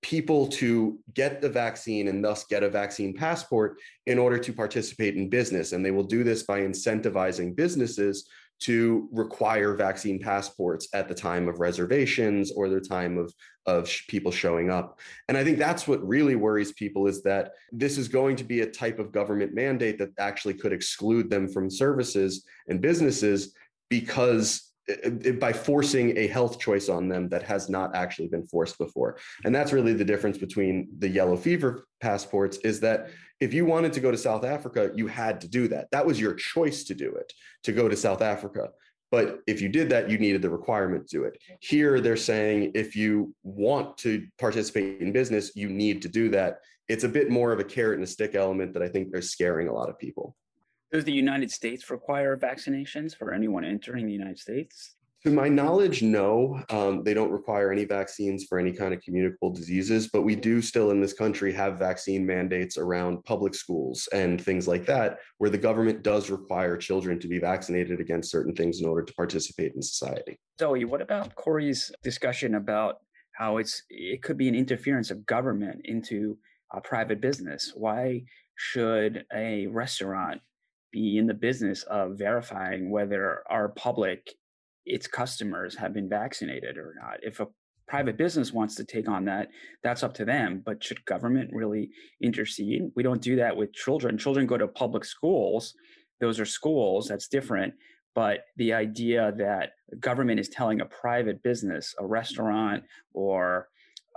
people 0.01 0.47
to 0.47 0.99
get 1.13 1.41
the 1.41 1.49
vaccine 1.49 2.07
and 2.07 2.23
thus 2.23 2.45
get 2.45 2.63
a 2.63 2.69
vaccine 2.69 3.13
passport 3.15 3.77
in 4.05 4.19
order 4.19 4.37
to 4.37 4.53
participate 4.53 5.15
in 5.15 5.29
business. 5.29 5.71
And 5.71 5.83
they 5.83 5.91
will 5.91 6.03
do 6.03 6.23
this 6.23 6.43
by 6.43 6.61
incentivizing 6.61 7.55
businesses 7.55 8.27
to 8.61 9.09
require 9.11 9.73
vaccine 9.73 10.19
passports 10.19 10.87
at 10.93 11.07
the 11.07 11.13
time 11.13 11.47
of 11.47 11.59
reservations 11.59 12.51
or 12.51 12.69
the 12.69 12.81
time 12.81 13.17
of 13.17 13.33
of 13.67 13.89
people 14.07 14.31
showing 14.31 14.69
up. 14.69 14.99
And 15.27 15.37
i 15.37 15.43
think 15.43 15.57
that's 15.57 15.87
what 15.87 16.07
really 16.07 16.35
worries 16.35 16.71
people 16.73 17.07
is 17.07 17.23
that 17.23 17.53
this 17.71 17.97
is 17.97 18.07
going 18.07 18.35
to 18.35 18.43
be 18.43 18.61
a 18.61 18.69
type 18.69 18.99
of 18.99 19.11
government 19.11 19.53
mandate 19.53 19.97
that 19.97 20.11
actually 20.19 20.53
could 20.53 20.73
exclude 20.73 21.29
them 21.29 21.47
from 21.47 21.69
services 21.69 22.45
and 22.67 22.79
businesses 22.79 23.53
because 23.89 24.71
by 25.39 25.51
forcing 25.51 26.15
a 26.17 26.27
health 26.27 26.59
choice 26.59 26.89
on 26.89 27.07
them 27.07 27.27
that 27.29 27.41
has 27.41 27.69
not 27.69 27.95
actually 27.95 28.27
been 28.27 28.45
forced 28.45 28.77
before. 28.77 29.17
And 29.43 29.53
that's 29.53 29.73
really 29.73 29.93
the 29.93 30.05
difference 30.05 30.37
between 30.37 30.89
the 30.99 31.09
yellow 31.09 31.35
fever 31.35 31.87
passports 32.01 32.57
is 32.57 32.79
that 32.81 33.09
if 33.39 33.53
you 33.53 33.65
wanted 33.65 33.93
to 33.93 33.99
go 33.99 34.11
to 34.11 34.17
South 34.17 34.43
Africa, 34.43 34.91
you 34.95 35.07
had 35.07 35.41
to 35.41 35.47
do 35.47 35.67
that. 35.67 35.87
That 35.91 36.05
was 36.05 36.19
your 36.19 36.33
choice 36.33 36.83
to 36.85 36.95
do 36.95 37.13
it, 37.15 37.33
to 37.63 37.71
go 37.71 37.89
to 37.89 37.95
South 37.95 38.21
Africa. 38.21 38.69
But 39.11 39.41
if 39.45 39.61
you 39.61 39.69
did 39.69 39.89
that, 39.89 40.09
you 40.09 40.17
needed 40.17 40.41
the 40.41 40.49
requirement 40.49 41.07
to 41.07 41.17
do 41.17 41.23
it. 41.25 41.37
Here, 41.59 41.99
they're 41.99 42.17
saying 42.17 42.71
if 42.75 42.95
you 42.95 43.33
want 43.43 43.97
to 43.99 44.25
participate 44.39 45.01
in 45.01 45.11
business, 45.11 45.55
you 45.55 45.69
need 45.69 46.01
to 46.01 46.09
do 46.09 46.29
that. 46.29 46.59
It's 46.87 47.03
a 47.03 47.09
bit 47.09 47.29
more 47.29 47.51
of 47.51 47.59
a 47.59 47.63
carrot 47.63 47.95
and 47.95 48.03
a 48.03 48.07
stick 48.07 48.35
element 48.35 48.73
that 48.73 48.83
I 48.83 48.87
think 48.87 49.11
they're 49.11 49.21
scaring 49.21 49.67
a 49.67 49.73
lot 49.73 49.89
of 49.89 49.99
people. 49.99 50.35
Does 50.91 51.03
the 51.03 51.11
United 51.11 51.51
States 51.51 51.89
require 51.89 52.37
vaccinations 52.37 53.15
for 53.15 53.33
anyone 53.33 53.65
entering 53.65 54.05
the 54.05 54.13
United 54.13 54.39
States? 54.39 54.95
To 55.25 55.31
my 55.31 55.49
knowledge, 55.49 56.03
no, 56.03 56.61
um, 56.69 57.01
they 57.01 57.15
don't 57.15 57.31
require 57.31 57.71
any 57.71 57.83
vaccines 57.83 58.43
for 58.43 58.59
any 58.59 58.71
kind 58.71 58.93
of 58.93 59.01
communicable 59.01 59.49
diseases, 59.49 60.07
but 60.07 60.21
we 60.21 60.35
do 60.35 60.61
still 60.61 60.91
in 60.91 61.01
this 61.01 61.13
country 61.13 61.51
have 61.51 61.79
vaccine 61.79 62.23
mandates 62.23 62.77
around 62.77 63.23
public 63.23 63.55
schools 63.55 64.07
and 64.13 64.39
things 64.39 64.67
like 64.67 64.85
that, 64.85 65.17
where 65.39 65.49
the 65.49 65.57
government 65.57 66.03
does 66.03 66.29
require 66.29 66.77
children 66.77 67.19
to 67.19 67.27
be 67.27 67.39
vaccinated 67.39 67.99
against 67.99 68.29
certain 68.29 68.53
things 68.53 68.81
in 68.81 68.87
order 68.87 69.01
to 69.01 69.11
participate 69.15 69.73
in 69.73 69.81
society. 69.81 70.37
Zoe, 70.59 70.85
what 70.85 71.01
about 71.01 71.33
Corey's 71.33 71.91
discussion 72.03 72.53
about 72.53 72.97
how 73.31 73.57
it's 73.57 73.81
it 73.89 74.21
could 74.21 74.37
be 74.37 74.47
an 74.47 74.53
interference 74.53 75.09
of 75.09 75.25
government 75.25 75.81
into 75.85 76.37
a 76.71 76.79
private 76.79 77.19
business? 77.19 77.73
Why 77.75 78.21
should 78.57 79.25
a 79.35 79.65
restaurant 79.65 80.41
be 80.91 81.17
in 81.17 81.25
the 81.25 81.33
business 81.33 81.81
of 81.83 82.19
verifying 82.19 82.91
whether 82.91 83.41
our 83.49 83.69
public, 83.69 84.29
its 84.85 85.07
customers, 85.07 85.75
have 85.75 85.93
been 85.93 86.09
vaccinated 86.09 86.77
or 86.77 86.93
not? 86.99 87.17
If 87.21 87.39
a 87.39 87.47
private 87.87 88.17
business 88.17 88.51
wants 88.51 88.75
to 88.75 88.83
take 88.83 89.07
on 89.07 89.25
that, 89.25 89.49
that's 89.83 90.03
up 90.03 90.13
to 90.15 90.25
them. 90.25 90.61
But 90.65 90.83
should 90.83 91.05
government 91.05 91.51
really 91.53 91.89
intercede? 92.21 92.91
We 92.95 93.03
don't 93.03 93.21
do 93.21 93.35
that 93.37 93.55
with 93.55 93.73
children. 93.73 94.17
Children 94.17 94.47
go 94.47 94.57
to 94.57 94.67
public 94.67 95.05
schools. 95.05 95.73
Those 96.19 96.39
are 96.39 96.45
schools. 96.45 97.07
That's 97.07 97.27
different. 97.27 97.73
But 98.13 98.45
the 98.55 98.73
idea 98.73 99.33
that 99.37 99.73
government 99.99 100.39
is 100.39 100.49
telling 100.49 100.81
a 100.81 100.85
private 100.85 101.43
business, 101.43 101.93
a 101.99 102.05
restaurant, 102.05 102.83
or 103.13 103.67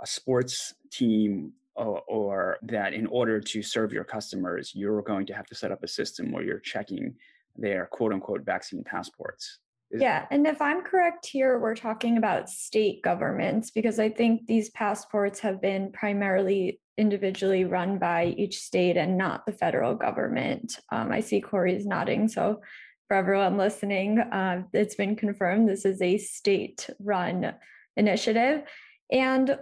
a 0.01 0.07
sports 0.07 0.73
team, 0.91 1.51
or, 1.75 2.01
or 2.07 2.57
that 2.63 2.93
in 2.93 3.07
order 3.07 3.41
to 3.41 3.61
serve 3.61 3.91
your 3.91 4.05
customers, 4.05 4.71
you're 4.73 5.01
going 5.01 5.25
to 5.27 5.33
have 5.33 5.45
to 5.47 5.55
set 5.55 5.71
up 5.71 5.83
a 5.83 5.87
system 5.87 6.31
where 6.31 6.43
you're 6.43 6.59
checking 6.59 7.13
their 7.57 7.87
quote 7.91 8.13
unquote 8.13 8.41
vaccine 8.45 8.83
passports. 8.83 9.59
Is- 9.91 10.01
Yeah, 10.01 10.25
and 10.29 10.45
if 10.47 10.61
I'm 10.61 10.81
correct 10.81 11.25
here, 11.25 11.59
we're 11.59 11.75
talking 11.75 12.17
about 12.17 12.49
state 12.49 13.01
governments 13.01 13.71
because 13.71 13.99
I 13.99 14.09
think 14.09 14.45
these 14.45 14.69
passports 14.69 15.39
have 15.39 15.61
been 15.61 15.91
primarily 15.91 16.79
individually 16.97 17.63
run 17.63 17.97
by 17.97 18.25
each 18.37 18.59
state 18.59 18.97
and 18.97 19.17
not 19.17 19.45
the 19.45 19.53
federal 19.53 19.95
government. 19.95 20.79
Um, 20.91 21.11
I 21.11 21.21
see 21.21 21.41
Corey's 21.41 21.85
nodding, 21.85 22.27
so 22.27 22.61
for 23.07 23.15
everyone 23.17 23.57
listening, 23.57 24.19
uh, 24.19 24.63
it's 24.73 24.95
been 24.95 25.15
confirmed 25.15 25.67
this 25.67 25.85
is 25.85 26.01
a 26.01 26.17
state 26.17 26.89
run 26.99 27.55
initiative. 27.97 28.63
And 29.11 29.57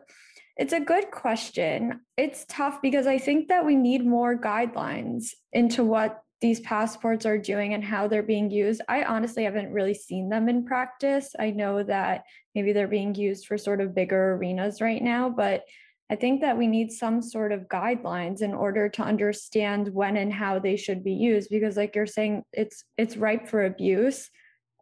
it's 0.58 0.74
a 0.74 0.80
good 0.82 1.12
question. 1.12 2.02
It's 2.18 2.46
tough 2.50 2.82
because 2.82 3.08
I 3.08 3.20
think 3.20 3.48
that 3.48 3.66
we 3.66 3.76
need 3.76 4.06
more 4.06 4.38
guidelines 4.38 5.30
into 5.54 5.84
what 5.84 6.20
these 6.40 6.60
passports 6.60 7.26
are 7.26 7.38
doing 7.38 7.74
and 7.74 7.84
how 7.84 8.08
they're 8.08 8.22
being 8.22 8.52
used. 8.52 8.82
I 8.88 9.04
honestly 9.04 9.44
haven't 9.44 9.72
really 9.72 9.96
seen 9.96 10.30
them 10.30 10.50
in 10.50 10.66
practice. 10.66 11.34
I 11.40 11.52
know 11.52 11.82
that 11.84 12.26
maybe 12.54 12.74
they're 12.74 12.88
being 12.88 13.16
used 13.16 13.48
for 13.48 13.58
sort 13.58 13.82
of 13.82 13.96
bigger 13.96 14.34
arenas 14.34 14.80
right 14.80 15.02
now, 15.02 15.30
but 15.30 15.64
I 16.10 16.16
think 16.16 16.42
that 16.42 16.58
we 16.58 16.68
need 16.68 16.92
some 16.92 17.22
sort 17.22 17.52
of 17.52 17.68
guidelines 17.68 18.42
in 18.42 18.54
order 18.54 18.88
to 18.88 19.02
understand 19.02 19.90
when 19.94 20.16
and 20.16 20.32
how 20.32 20.60
they 20.60 20.78
should 20.78 21.04
be 21.04 21.14
used 21.14 21.50
because 21.50 21.76
like 21.76 21.96
you're 21.96 22.06
saying 22.06 22.44
it's 22.54 22.86
it's 22.98 23.18
ripe 23.18 23.48
for 23.50 23.66
abuse 23.66 24.30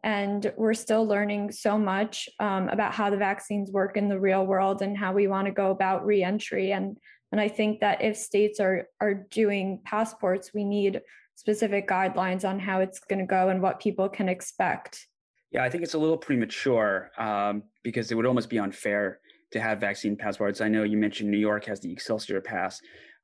and 0.04 0.52
we're 0.56 0.74
still 0.74 1.04
learning 1.04 1.50
so 1.50 1.76
much 1.76 2.28
um, 2.38 2.68
about 2.68 2.94
how 2.94 3.10
the 3.10 3.16
vaccines 3.16 3.72
work 3.72 3.96
in 3.96 4.08
the 4.08 4.20
real 4.20 4.46
world 4.46 4.82
and 4.82 4.96
how 4.96 5.12
we 5.12 5.26
want 5.26 5.46
to 5.46 5.52
go 5.52 5.70
about 5.70 6.06
reentry 6.06 6.72
and 6.72 6.96
and 7.32 7.40
I 7.40 7.48
think 7.48 7.80
that 7.80 8.02
if 8.02 8.16
states 8.16 8.60
are 8.60 8.86
are 9.00 9.14
doing 9.14 9.80
passports 9.84 10.52
we 10.54 10.62
need 10.62 11.00
specific 11.36 11.86
guidelines 11.86 12.48
on 12.48 12.58
how 12.58 12.80
it's 12.80 12.98
going 12.98 13.20
to 13.20 13.26
go 13.26 13.50
and 13.50 13.62
what 13.62 13.78
people 13.78 14.08
can 14.08 14.28
expect. 14.28 15.06
Yeah, 15.52 15.62
I 15.62 15.70
think 15.70 15.84
it's 15.84 15.94
a 15.94 15.98
little 15.98 16.16
premature 16.16 17.10
um, 17.18 17.62
because 17.84 18.10
it 18.10 18.16
would 18.16 18.26
almost 18.26 18.50
be 18.50 18.58
unfair 18.58 19.20
to 19.52 19.60
have 19.60 19.78
vaccine 19.78 20.16
passports. 20.16 20.60
I 20.60 20.68
know 20.68 20.82
you 20.82 20.96
mentioned 20.96 21.30
New 21.30 21.38
York 21.38 21.66
has 21.66 21.78
the 21.78 21.92
Excelsior 21.92 22.40
Pass, 22.40 22.80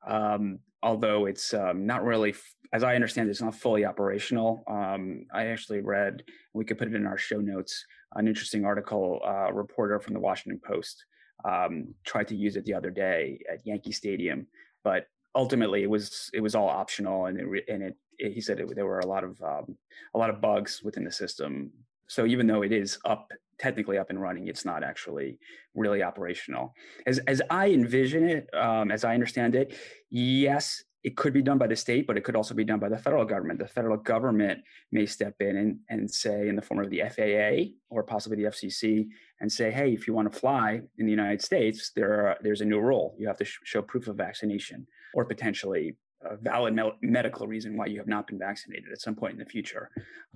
um, 0.07 0.59
although 0.81 1.25
it's 1.25 1.53
um, 1.53 1.85
not 1.85 2.03
really, 2.03 2.33
as 2.71 2.83
I 2.83 2.95
understand, 2.95 3.29
it's 3.29 3.41
not 3.41 3.55
fully 3.55 3.83
operational. 3.85 4.63
Um, 4.67 5.25
I 5.33 5.47
actually 5.47 5.81
read, 5.81 6.23
we 6.53 6.63
could 6.65 6.77
put 6.77 6.87
it 6.87 6.95
in 6.95 7.05
our 7.05 7.17
show 7.17 7.39
notes, 7.39 7.85
an 8.15 8.27
interesting 8.27 8.63
article. 8.63 9.21
Uh, 9.25 9.49
a 9.49 9.53
reporter 9.53 9.99
from 9.99 10.13
the 10.13 10.19
Washington 10.19 10.61
Post 10.65 11.03
um, 11.45 11.93
tried 12.05 12.27
to 12.29 12.35
use 12.35 12.55
it 12.55 12.65
the 12.65 12.73
other 12.73 12.89
day 12.91 13.39
at 13.51 13.65
Yankee 13.65 13.91
Stadium, 13.91 14.47
but 14.83 15.07
ultimately 15.35 15.83
it 15.83 15.89
was 15.89 16.29
it 16.33 16.41
was 16.41 16.55
all 16.55 16.69
optional, 16.69 17.25
and 17.25 17.39
it, 17.39 17.65
and 17.67 17.83
it, 17.83 17.87
it 17.89 17.97
he 18.17 18.41
said 18.41 18.59
it, 18.59 18.75
there 18.75 18.85
were 18.85 18.99
a 18.99 19.07
lot 19.07 19.23
of 19.23 19.41
um, 19.41 19.77
a 20.13 20.17
lot 20.17 20.29
of 20.29 20.41
bugs 20.41 20.81
within 20.83 21.03
the 21.03 21.11
system. 21.11 21.71
So 22.07 22.25
even 22.25 22.47
though 22.47 22.61
it 22.63 22.71
is 22.71 22.99
up 23.05 23.31
technically 23.59 23.97
up 23.97 24.09
and 24.09 24.21
running. 24.21 24.47
It's 24.47 24.65
not 24.65 24.83
actually 24.83 25.39
really 25.75 26.03
operational. 26.03 26.73
As 27.05 27.19
as 27.19 27.41
I 27.49 27.69
envision 27.69 28.27
it, 28.27 28.49
um, 28.53 28.91
as 28.91 29.03
I 29.03 29.13
understand 29.13 29.55
it, 29.55 29.75
yes, 30.09 30.83
it 31.03 31.17
could 31.17 31.33
be 31.33 31.41
done 31.41 31.57
by 31.57 31.67
the 31.67 31.75
state, 31.75 32.07
but 32.07 32.17
it 32.17 32.23
could 32.23 32.35
also 32.35 32.53
be 32.53 32.63
done 32.63 32.79
by 32.79 32.89
the 32.89 32.97
federal 32.97 33.25
government. 33.25 33.59
The 33.59 33.67
federal 33.67 33.97
government 33.97 34.61
may 34.91 35.05
step 35.05 35.35
in 35.41 35.57
and, 35.57 35.79
and 35.89 36.09
say, 36.09 36.47
in 36.47 36.55
the 36.55 36.61
form 36.61 36.79
of 36.79 36.89
the 36.89 37.01
FAA 37.13 37.73
or 37.89 38.03
possibly 38.03 38.37
the 38.37 38.49
FCC, 38.49 39.07
and 39.41 39.51
say, 39.51 39.69
hey, 39.69 39.91
if 39.91 40.07
you 40.07 40.13
want 40.13 40.31
to 40.31 40.39
fly 40.39 40.81
in 40.97 41.05
the 41.05 41.11
United 41.11 41.41
States, 41.41 41.91
there 41.93 42.27
are, 42.27 42.37
there's 42.41 42.61
a 42.61 42.65
new 42.65 42.79
rule. 42.79 43.15
You 43.17 43.27
have 43.27 43.37
to 43.37 43.45
sh- 43.45 43.59
show 43.65 43.81
proof 43.81 44.07
of 44.07 44.15
vaccination 44.15 44.87
or 45.13 45.25
potentially 45.25 45.97
a 46.25 46.37
valid 46.37 46.73
me- 46.73 46.93
medical 47.01 47.47
reason 47.47 47.77
why 47.77 47.85
you 47.87 47.97
have 47.97 48.07
not 48.07 48.27
been 48.27 48.39
vaccinated 48.39 48.91
at 48.91 49.01
some 49.01 49.15
point 49.15 49.33
in 49.33 49.39
the 49.39 49.45
future. 49.45 49.89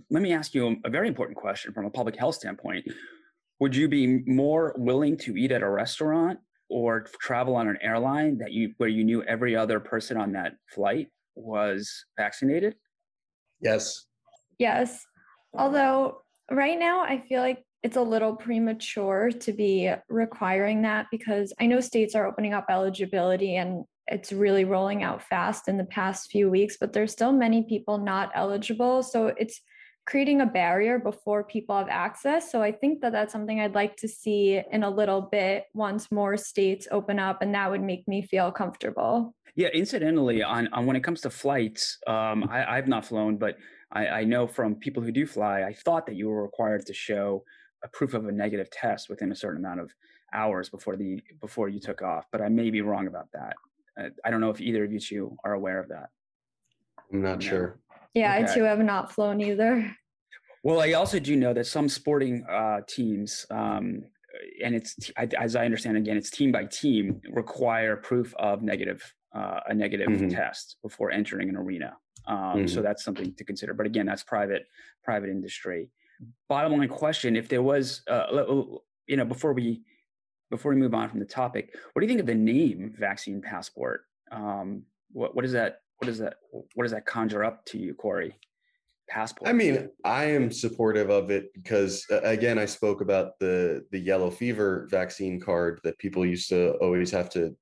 Let 0.10 0.22
me 0.22 0.34
ask 0.34 0.53
you 0.53 0.77
a 0.86 0.89
very 0.89 1.08
important 1.08 1.38
question 1.38 1.74
from 1.74 1.86
a 1.86 1.89
public 1.89 2.15
health 2.15 2.36
standpoint. 2.36 2.88
Would 3.60 3.75
you 3.75 3.88
be 3.88 4.24
more 4.25 4.74
willing 4.77 5.17
to 5.17 5.36
eat 5.36 5.51
at 5.51 5.63
a 5.63 5.70
restaurant 5.70 6.39
or 6.70 7.01
travel 7.20 7.56
on 7.56 7.67
an 7.67 7.77
airline 7.82 8.38
that 8.39 8.51
you 8.51 8.74
where 8.77 8.89
you 8.89 9.03
knew 9.03 9.24
every 9.24 9.56
other 9.56 9.79
person 9.79 10.17
on 10.17 10.34
that 10.34 10.53
flight 10.70 11.08
was 11.36 12.06
vaccinated? 12.17 12.75
Yes. 13.62 14.06
Yes. 14.60 15.06
Although 15.53 16.22
right 16.51 16.77
now 16.77 17.01
I 17.01 17.24
feel 17.27 17.41
like 17.41 17.63
it's 17.84 17.98
a 17.98 18.01
little 18.01 18.36
premature 18.36 19.32
to 19.32 19.53
be 19.53 19.91
requiring 20.10 20.82
that 20.82 21.08
because 21.12 21.53
I 21.60 21.67
know 21.67 21.79
states 21.79 22.15
are 22.15 22.27
opening 22.27 22.53
up 22.53 22.65
eligibility 22.70 23.56
and 23.56 23.86
it's 24.07 24.31
really 24.31 24.63
rolling 24.63 25.03
out 25.03 25.21
fast 25.21 25.67
in 25.67 25.77
the 25.77 25.85
past 25.85 26.31
few 26.31 26.49
weeks, 26.49 26.77
but 26.79 26.93
there's 26.93 27.11
still 27.11 27.31
many 27.31 27.63
people 27.63 27.97
not 27.97 28.31
eligible. 28.35 29.03
So 29.03 29.27
it's 29.37 29.61
creating 30.05 30.39
a 30.39 30.45
barrier 30.45 30.97
before 30.97 31.43
people 31.43 31.77
have 31.77 31.89
access. 31.89 32.49
So 32.49 32.61
I 32.61 32.71
think 32.71 33.01
that 33.01 33.11
that's 33.11 33.33
something 33.33 33.59
I'd 33.59 33.75
like 33.75 33.97
to 33.97 34.07
see 34.07 34.61
in 34.71 34.83
a 34.83 34.89
little 34.89 35.21
bit 35.21 35.65
once 35.73 36.09
more 36.11 36.37
states 36.37 36.87
open 36.91 37.19
up, 37.19 37.41
and 37.41 37.53
that 37.53 37.69
would 37.69 37.83
make 37.83 38.07
me 38.07 38.21
feel 38.21 38.51
comfortable. 38.51 39.35
Yeah, 39.55 39.67
incidentally, 39.73 40.43
on, 40.43 40.69
on 40.71 40.85
when 40.85 40.95
it 40.95 41.03
comes 41.03 41.21
to 41.21 41.29
flights, 41.29 41.97
um, 42.07 42.47
I, 42.49 42.77
I've 42.77 42.87
not 42.87 43.05
flown, 43.05 43.37
but 43.37 43.57
I, 43.91 44.07
I 44.07 44.23
know 44.23 44.47
from 44.47 44.75
people 44.75 45.03
who 45.03 45.11
do 45.11 45.25
fly, 45.25 45.63
I 45.63 45.73
thought 45.73 46.05
that 46.05 46.15
you 46.15 46.29
were 46.29 46.43
required 46.43 46.85
to 46.85 46.93
show 46.93 47.43
a 47.83 47.87
proof 47.89 48.13
of 48.13 48.25
a 48.27 48.31
negative 48.31 48.69
test 48.69 49.09
within 49.09 49.31
a 49.31 49.35
certain 49.35 49.63
amount 49.65 49.81
of 49.81 49.91
hours 50.33 50.69
before 50.69 50.95
the 50.95 51.21
before 51.41 51.69
you 51.69 51.79
took 51.79 52.01
off. 52.01 52.25
But 52.31 52.41
I 52.41 52.49
may 52.49 52.69
be 52.69 52.81
wrong 52.81 53.07
about 53.07 53.27
that. 53.33 53.55
I 54.24 54.32
don't 54.32 54.42
know 54.42 54.50
if 54.50 54.62
either 54.62 54.84
of 54.84 54.92
you 54.92 55.00
two 55.00 55.38
are 55.44 55.54
aware 55.54 55.80
of 55.80 55.89
that. 55.89 56.10
I'm 57.12 57.22
not 57.22 57.42
sure. 57.42 57.80
Yeah, 58.13 58.36
okay. 58.36 58.51
I 58.51 58.56
too 58.56 58.63
have 58.63 58.80
not 58.80 59.12
flown 59.12 59.42
either. 59.42 59.96
Well, 60.63 60.82
I 60.82 60.94
also 60.94 61.20
do 61.20 61.36
know 61.36 61.54
that 61.54 61.68
some 61.68 61.88
sporting 61.88 62.46
uh, 62.50 62.82
teams, 62.88 63.46
um, 63.50 64.04
and 64.63 64.75
it's 64.75 65.12
as 65.18 65.56
I 65.56 65.66
understand 65.66 65.98
again, 65.98 66.18
it's 66.18 66.30
team 66.30 66.51
by 66.51 66.66
team 66.66 67.22
require 67.30 67.96
proof 67.96 68.34
of 68.36 68.62
negative 68.62 69.01
uh, 69.36 69.60
a 69.68 69.74
negative 69.74 70.08
mm-hmm. 70.08 70.30
test 70.30 70.77
before 70.82 71.12
entering 71.12 71.50
an 71.50 71.56
arena. 71.56 71.96
Um, 72.27 72.38
mm-hmm. 72.38 72.68
So 72.68 72.82
that's 72.82 73.04
something 73.04 73.34
to 73.36 73.44
consider. 73.44 73.74
But 73.74 73.86
again, 73.86 74.06
that's 74.06 74.24
private 74.24 74.63
private 75.04 75.30
industry. 75.30 75.89
Bottom 76.50 76.77
line 76.77 76.89
question: 76.89 77.36
If 77.36 77.48
there 77.48 77.62
was, 77.62 78.01
uh, 78.10 78.44
you 79.08 79.18
know, 79.18 79.25
before 79.25 79.54
we 79.54 79.82
before 80.50 80.74
we 80.74 80.77
move 80.77 80.94
on 80.94 81.10
from 81.10 81.20
the 81.20 81.25
topic, 81.25 81.75
what 81.94 82.00
do 82.00 82.06
you 82.06 82.10
think 82.10 82.20
of 82.20 82.25
the 82.25 82.36
name 82.36 82.94
vaccine 82.98 83.42
passport? 83.42 84.01
Um, 84.32 84.84
what 85.12 85.36
what 85.36 85.46
is 85.46 85.51
that? 85.54 85.80
What 85.98 86.08
does 86.08 86.20
that? 86.20 86.36
What 86.51 86.84
does 86.84 86.92
that 86.92 87.06
conjure 87.06 87.44
up 87.44 87.66
to 87.68 87.77
you, 87.77 87.94
Corey? 87.94 88.36
Passport. 89.10 89.50
I 89.50 89.54
mean, 89.54 89.89
I 90.04 90.25
am 90.25 90.51
supportive 90.51 91.10
of 91.10 91.32
it 91.32 91.54
because, 91.54 92.06
uh, 92.12 92.20
again, 92.24 92.60
I 92.60 92.66
spoke 92.66 93.00
about 93.00 93.39
the 93.39 93.86
the 93.92 94.00
yellow 94.00 94.30
fever 94.30 94.88
vaccine 94.92 95.39
card 95.39 95.80
that 95.84 95.98
people 95.98 96.25
used 96.25 96.50
to 96.50 96.72
always 96.82 97.10
have 97.12 97.30
to 97.32 97.56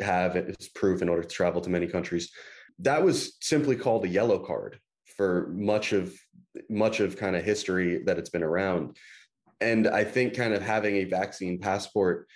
have 0.00 0.34
as 0.34 0.68
proof 0.74 1.00
in 1.00 1.08
order 1.08 1.22
to 1.22 1.28
travel 1.28 1.60
to 1.60 1.70
many 1.70 1.86
countries. 1.86 2.30
That 2.80 3.04
was 3.04 3.36
simply 3.40 3.76
called 3.76 4.04
a 4.04 4.08
yellow 4.08 4.38
card 4.40 4.80
for 5.16 5.48
much 5.52 5.92
of 5.92 6.12
much 6.68 6.98
of 6.98 7.16
kind 7.16 7.36
of 7.36 7.44
history 7.44 8.02
that 8.04 8.18
it's 8.18 8.30
been 8.30 8.42
around 8.42 8.96
and 9.60 9.88
I 9.88 10.04
think 10.04 10.34
kind 10.34 10.54
of 10.54 10.62
having 10.62 10.96
a 10.96 11.04
vaccine 11.04 11.58
passport, 11.58 12.26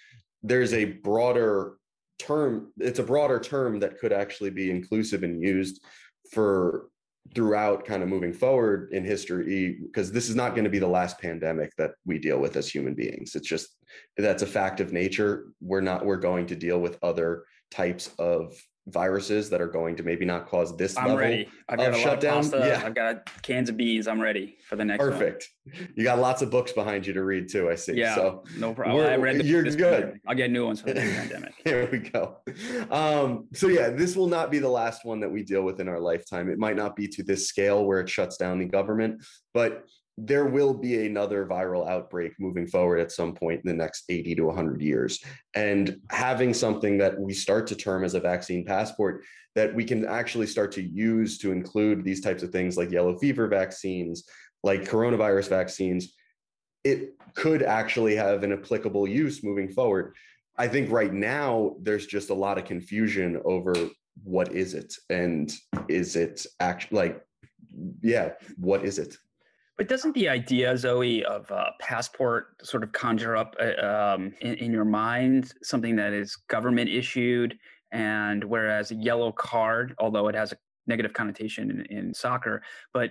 there's 0.43 0.73
a 0.73 0.85
broader 0.85 1.77
term, 2.19 2.73
it's 2.79 2.99
a 2.99 3.05
broader 3.05 3.41
term 3.41 3.81
that 3.81 3.99
could 3.99 4.13
actually 4.13 4.51
be 4.51 4.71
inclusive 4.71 5.23
and 5.23 5.43
used 5.43 5.85
for 6.33 6.89
throughout 7.35 7.87
kind 7.87 8.03
of 8.03 8.09
moving 8.09 8.33
forward 8.33 8.91
in 8.93 9.03
history 9.05 9.79
because 9.83 10.13
this 10.13 10.29
is 10.29 10.37
not 10.37 10.51
going 10.51 10.65
to 10.65 10.71
be 10.71 10.79
the 10.79 10.87
last 10.87 11.19
pandemic 11.19 11.73
that 11.79 11.93
we 12.05 12.19
deal 12.19 12.39
with 12.39 12.57
as 12.57 12.69
human 12.69 12.95
beings. 12.95 13.35
It's 13.35 13.49
just 13.49 13.77
that's 14.19 14.43
a 14.43 14.47
fact 14.47 14.81
of 14.81 14.93
nature. 14.93 15.47
We're 15.61 15.81
not 15.81 16.05
we're 16.05 16.17
going 16.17 16.47
to 16.47 16.57
deal 16.57 16.81
with 16.81 16.99
other 17.03 17.45
types 17.71 18.11
of 18.19 18.55
viruses 18.89 19.49
that 19.49 19.61
are 19.61 19.67
going 19.67 19.97
to 19.97 20.03
maybe 20.03 20.25
not 20.25 20.47
cause 20.47 20.77
this 20.77 20.97
I'm 20.97 21.05
level 21.05 21.19
ready. 21.19 21.49
I've 21.69 21.79
got 21.79 21.95
a 21.95 21.99
shutdown. 21.99 22.39
Of 22.39 22.53
pasta. 22.53 22.69
Yeah. 22.69 22.83
I've 22.85 22.95
got 22.95 23.43
cans 23.43 23.69
of 23.71 23.77
beans. 23.77 24.07
I'm 24.07 24.21
ready 24.21 24.59
for 24.69 24.77
the 24.77 24.85
next 24.85 25.03
Perfect. 25.03 25.49
One. 25.65 25.89
You 25.95 26.05
got 26.05 26.19
lots 26.19 26.43
of 26.43 26.51
books 26.51 26.73
behind 26.73 27.07
you 27.07 27.15
to 27.15 27.25
read 27.25 27.49
too, 27.49 27.71
I 27.71 27.77
see. 27.77 27.95
Yeah, 27.95 28.15
so 28.15 28.45
no 28.59 28.75
problem. 28.75 29.07
I 29.07 29.17
read 29.17 29.39
the, 29.39 29.45
you're 29.45 29.63
good. 29.63 29.79
Pandemic. 29.79 30.21
I'll 30.27 30.35
get 30.35 30.51
new 30.51 30.67
ones 30.67 30.81
for 30.81 30.89
the 30.89 31.01
pandemic. 31.01 31.55
Here 31.65 31.89
we 31.91 31.99
go. 31.99 32.39
Um, 32.91 33.49
so 33.55 33.69
yeah, 33.69 33.89
this 33.89 34.17
will 34.17 34.29
not 34.29 34.51
be 34.51 34.59
the 34.59 34.69
last 34.69 35.05
one 35.05 35.21
that 35.21 35.31
we 35.31 35.43
deal 35.43 35.63
with 35.63 35.81
in 35.81 35.89
our 35.89 36.01
lifetime. 36.01 36.51
It 36.51 36.59
might 36.59 36.77
not 36.77 36.95
be 36.95 37.09
to 37.09 37.23
this 37.23 37.49
scale 37.49 37.87
where 37.87 38.01
it 38.01 38.09
shuts 38.09 38.37
down 38.37 38.59
the 38.59 38.67
government, 38.67 39.25
but 39.55 39.87
there 40.17 40.47
will 40.47 40.73
be 40.73 41.07
another 41.07 41.45
viral 41.45 41.89
outbreak 41.89 42.33
moving 42.39 42.67
forward 42.67 42.99
at 42.99 43.11
some 43.11 43.35
point 43.35 43.61
in 43.65 43.69
the 43.69 43.77
next 43.77 44.05
80 44.09 44.37
to 44.37 44.45
100 44.45 44.81
years. 44.81 45.23
And 45.55 45.97
having 46.11 46.55
something 46.55 46.99
that 46.99 47.19
we 47.19 47.33
start 47.33 47.67
to 47.69 47.77
term 47.77 48.05
as 48.05 48.15
a 48.15 48.21
vaccine 48.21 48.65
passport 48.65 49.25
that 49.57 49.75
we 49.75 49.85
can 49.85 50.05
actually 50.07 50.47
start 50.47 50.73
to 50.73 50.83
use 50.83 51.39
to 51.39 51.53
include 51.53 52.05
these 52.05 52.21
types 52.21 52.43
of 52.43 52.51
things 52.51 52.77
like 52.77 52.91
yellow 52.91 53.19
fever 53.19 53.49
vaccines, 53.49 54.25
like 54.63 54.85
coronavirus 54.85 55.49
vaccines, 55.49 56.15
it 56.85 57.15
could 57.35 57.63
actually 57.63 58.15
have 58.15 58.45
an 58.45 58.53
applicable 58.53 59.09
use 59.09 59.43
moving 59.43 59.69
forward. 59.69 60.15
I 60.57 60.69
think 60.69 60.91
right 60.91 61.13
now 61.13 61.77
there's 61.81 62.07
just 62.07 62.31
a 62.31 62.35
lot 62.35 62.59
of 62.59 62.65
confusion 62.65 63.41
over 63.45 63.75
what 64.23 64.53
is 64.53 64.75
it 64.75 64.95
and 65.11 65.53
is 65.89 66.15
it 66.15 66.47
actually 66.61 66.97
like 66.97 67.21
yeah 68.01 68.31
what 68.57 68.85
is 68.85 69.01
it 69.01 69.17
but 69.77 69.89
doesn't 69.89 70.15
the 70.15 70.29
idea, 70.29 70.77
Zoe, 70.77 71.25
of 71.25 71.51
a 71.51 71.73
passport 71.81 72.65
sort 72.65 72.83
of 72.83 72.93
conjure 72.93 73.37
up 73.37 73.57
uh, 73.61 73.85
um, 73.85 74.33
in, 74.41 74.55
in, 74.55 74.73
your 74.73 74.85
mind 74.85 75.53
something 75.63 75.97
that 75.97 76.13
is 76.13 76.37
government 76.49 76.91
issued, 76.91 77.59
and 77.93 78.45
whereas 78.45 78.93
a 78.93 78.95
yellow 78.95 79.33
card, 79.33 79.95
although 79.99 80.29
it 80.29 80.35
has 80.35 80.53
a 80.53 80.57
negative 80.87 81.13
connotation 81.13 81.85
in, 81.91 81.99
in, 81.99 82.15
soccer, 82.15 82.63
but 82.93 83.11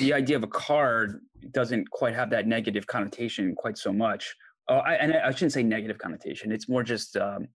the 0.00 0.12
idea 0.12 0.36
of 0.36 0.42
a 0.42 0.48
card 0.48 1.20
doesn't 1.52 1.88
quite 1.90 2.14
have 2.14 2.30
that 2.30 2.46
negative 2.46 2.86
connotation 2.86 3.54
quite 3.54 3.78
so 3.78 3.92
much. 3.92 4.34
Oh, 4.68 4.78
I, 4.78 4.94
and 4.94 5.14
I 5.14 5.30
shouldn't 5.30 5.52
say 5.52 5.62
negative 5.62 5.98
connotation. 5.98 6.50
It's 6.50 6.68
more 6.68 6.82
just 6.82 7.16
um, 7.16 7.48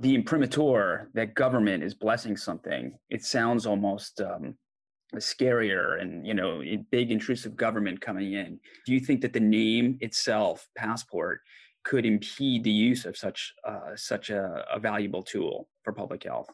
the 0.00 0.14
imprimatur 0.14 1.10
that 1.14 1.34
government 1.34 1.82
is 1.82 1.94
blessing 1.94 2.36
something. 2.36 2.96
It 3.10 3.24
sounds 3.24 3.66
almost 3.66 4.20
um, 4.20 4.54
scarier 5.16 6.00
and 6.00 6.26
you 6.26 6.34
know 6.34 6.62
big 6.90 7.10
intrusive 7.10 7.56
government 7.56 8.00
coming 8.00 8.32
in. 8.32 8.58
Do 8.86 8.92
you 8.92 9.00
think 9.00 9.20
that 9.22 9.32
the 9.32 9.40
name 9.40 9.98
itself, 10.00 10.68
passport, 10.76 11.40
could 11.84 12.06
impede 12.06 12.64
the 12.64 12.70
use 12.70 13.04
of 13.04 13.16
such 13.16 13.54
uh, 13.64 13.94
such 13.96 14.30
a, 14.30 14.64
a 14.72 14.78
valuable 14.78 15.22
tool 15.22 15.68
for 15.82 15.92
public 15.92 16.24
health? 16.24 16.48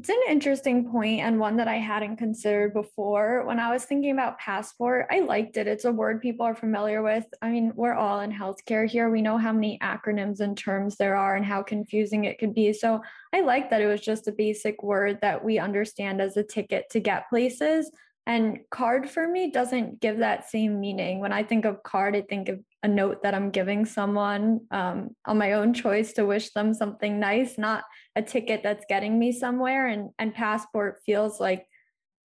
It's 0.00 0.08
an 0.08 0.22
interesting 0.30 0.90
point 0.90 1.20
and 1.20 1.38
one 1.38 1.58
that 1.58 1.68
I 1.68 1.76
hadn't 1.76 2.16
considered 2.16 2.72
before. 2.72 3.44
When 3.44 3.60
I 3.60 3.70
was 3.70 3.84
thinking 3.84 4.12
about 4.12 4.38
passport, 4.38 5.06
I 5.10 5.20
liked 5.20 5.58
it. 5.58 5.68
It's 5.68 5.84
a 5.84 5.92
word 5.92 6.22
people 6.22 6.46
are 6.46 6.54
familiar 6.54 7.02
with. 7.02 7.26
I 7.42 7.50
mean, 7.50 7.70
we're 7.74 7.92
all 7.92 8.20
in 8.20 8.32
healthcare 8.32 8.88
here. 8.88 9.10
We 9.10 9.20
know 9.20 9.36
how 9.36 9.52
many 9.52 9.78
acronyms 9.82 10.40
and 10.40 10.56
terms 10.56 10.96
there 10.96 11.16
are 11.16 11.36
and 11.36 11.44
how 11.44 11.62
confusing 11.62 12.24
it 12.24 12.38
could 12.38 12.54
be. 12.54 12.72
So 12.72 13.02
I 13.34 13.40
like 13.40 13.68
that 13.68 13.82
it 13.82 13.88
was 13.88 14.00
just 14.00 14.26
a 14.26 14.32
basic 14.32 14.82
word 14.82 15.18
that 15.20 15.44
we 15.44 15.58
understand 15.58 16.22
as 16.22 16.38
a 16.38 16.42
ticket 16.42 16.88
to 16.92 17.00
get 17.00 17.28
places. 17.28 17.90
And 18.24 18.60
card 18.70 19.10
for 19.10 19.28
me 19.28 19.50
doesn't 19.50 20.00
give 20.00 20.20
that 20.20 20.48
same 20.48 20.80
meaning. 20.80 21.20
When 21.20 21.34
I 21.34 21.42
think 21.42 21.66
of 21.66 21.82
card, 21.82 22.16
I 22.16 22.22
think 22.22 22.48
of 22.48 22.60
a 22.82 22.88
note 22.88 23.22
that 23.22 23.34
I'm 23.34 23.50
giving 23.50 23.84
someone 23.84 24.60
um, 24.70 25.10
on 25.26 25.36
my 25.36 25.52
own 25.52 25.74
choice 25.74 26.14
to 26.14 26.24
wish 26.24 26.52
them 26.52 26.72
something 26.72 27.20
nice, 27.20 27.58
not 27.58 27.84
a 28.16 28.22
ticket 28.22 28.62
that's 28.62 28.86
getting 28.88 29.18
me 29.18 29.32
somewhere. 29.32 29.86
And 29.86 30.10
and 30.18 30.34
passport 30.34 31.00
feels 31.04 31.40
like 31.40 31.66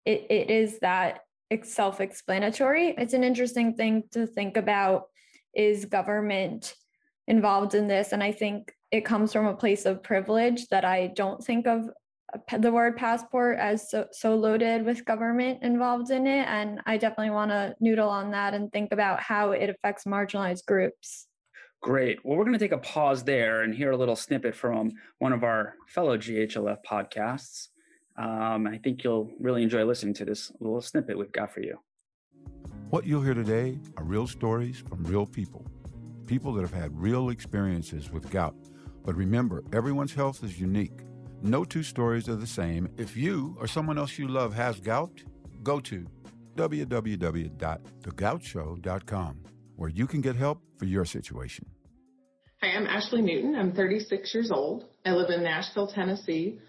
it, 0.04 0.26
it 0.30 0.50
is 0.50 0.78
that 0.80 1.20
self-explanatory. 1.62 2.94
It's 2.98 3.14
an 3.14 3.24
interesting 3.24 3.74
thing 3.74 4.04
to 4.12 4.26
think 4.26 4.56
about 4.56 5.04
is 5.54 5.84
government 5.84 6.74
involved 7.26 7.74
in 7.74 7.86
this. 7.86 8.12
And 8.12 8.22
I 8.22 8.32
think 8.32 8.72
it 8.90 9.04
comes 9.04 9.32
from 9.32 9.46
a 9.46 9.56
place 9.56 9.86
of 9.86 10.02
privilege 10.02 10.66
that 10.68 10.84
I 10.84 11.08
don't 11.08 11.42
think 11.42 11.66
of 11.66 11.88
the 12.58 12.72
word 12.72 12.96
passport 12.96 13.58
as 13.58 13.90
so, 13.90 14.06
so 14.12 14.34
loaded 14.34 14.84
with 14.84 15.04
government 15.04 15.62
involved 15.62 16.10
in 16.10 16.26
it. 16.26 16.46
And 16.48 16.80
I 16.86 16.96
definitely 16.96 17.30
want 17.30 17.50
to 17.50 17.74
noodle 17.80 18.08
on 18.08 18.30
that 18.32 18.54
and 18.54 18.72
think 18.72 18.92
about 18.92 19.20
how 19.20 19.52
it 19.52 19.70
affects 19.70 20.04
marginalized 20.04 20.66
groups. 20.66 21.28
Great. 21.82 22.18
Well, 22.24 22.38
we're 22.38 22.44
going 22.44 22.58
to 22.58 22.64
take 22.64 22.72
a 22.72 22.78
pause 22.78 23.24
there 23.24 23.62
and 23.62 23.74
hear 23.74 23.90
a 23.90 23.96
little 23.96 24.16
snippet 24.16 24.54
from 24.54 24.92
one 25.18 25.32
of 25.32 25.44
our 25.44 25.74
fellow 25.86 26.16
GHLF 26.16 26.78
podcasts. 26.88 27.68
Um, 28.16 28.66
I 28.66 28.78
think 28.78 29.04
you'll 29.04 29.30
really 29.38 29.62
enjoy 29.62 29.84
listening 29.84 30.14
to 30.14 30.24
this 30.24 30.50
little 30.60 30.80
snippet 30.80 31.18
we've 31.18 31.32
got 31.32 31.52
for 31.52 31.60
you. 31.60 31.78
What 32.90 33.06
you'll 33.06 33.22
hear 33.22 33.34
today 33.34 33.78
are 33.96 34.04
real 34.04 34.26
stories 34.26 34.82
from 34.88 35.04
real 35.04 35.26
people, 35.26 35.66
people 36.26 36.52
that 36.54 36.62
have 36.62 36.72
had 36.72 36.96
real 36.98 37.30
experiences 37.30 38.10
with 38.10 38.30
gout. 38.30 38.56
But 39.04 39.16
remember, 39.16 39.62
everyone's 39.72 40.14
health 40.14 40.42
is 40.42 40.58
unique. 40.58 41.02
No 41.44 41.62
two 41.62 41.82
stories 41.82 42.26
are 42.30 42.36
the 42.36 42.46
same. 42.46 42.88
If 42.96 43.18
you 43.18 43.54
or 43.60 43.66
someone 43.66 43.98
else 43.98 44.18
you 44.18 44.28
love 44.28 44.54
has 44.54 44.80
gout, 44.80 45.22
go 45.62 45.78
to 45.80 46.06
www.thegoutshow.com 46.56 49.40
where 49.76 49.90
you 49.90 50.06
can 50.06 50.22
get 50.22 50.36
help 50.36 50.62
for 50.78 50.86
your 50.86 51.04
situation. 51.04 51.66
Hi, 52.62 52.68
I'm 52.68 52.86
Ashley 52.86 53.20
Newton. 53.20 53.56
I'm 53.56 53.72
36 53.72 54.32
years 54.32 54.50
old. 54.50 54.86
I 55.04 55.10
live 55.10 55.28
in 55.28 55.42
Nashville, 55.42 55.88
Tennessee. 55.88 56.60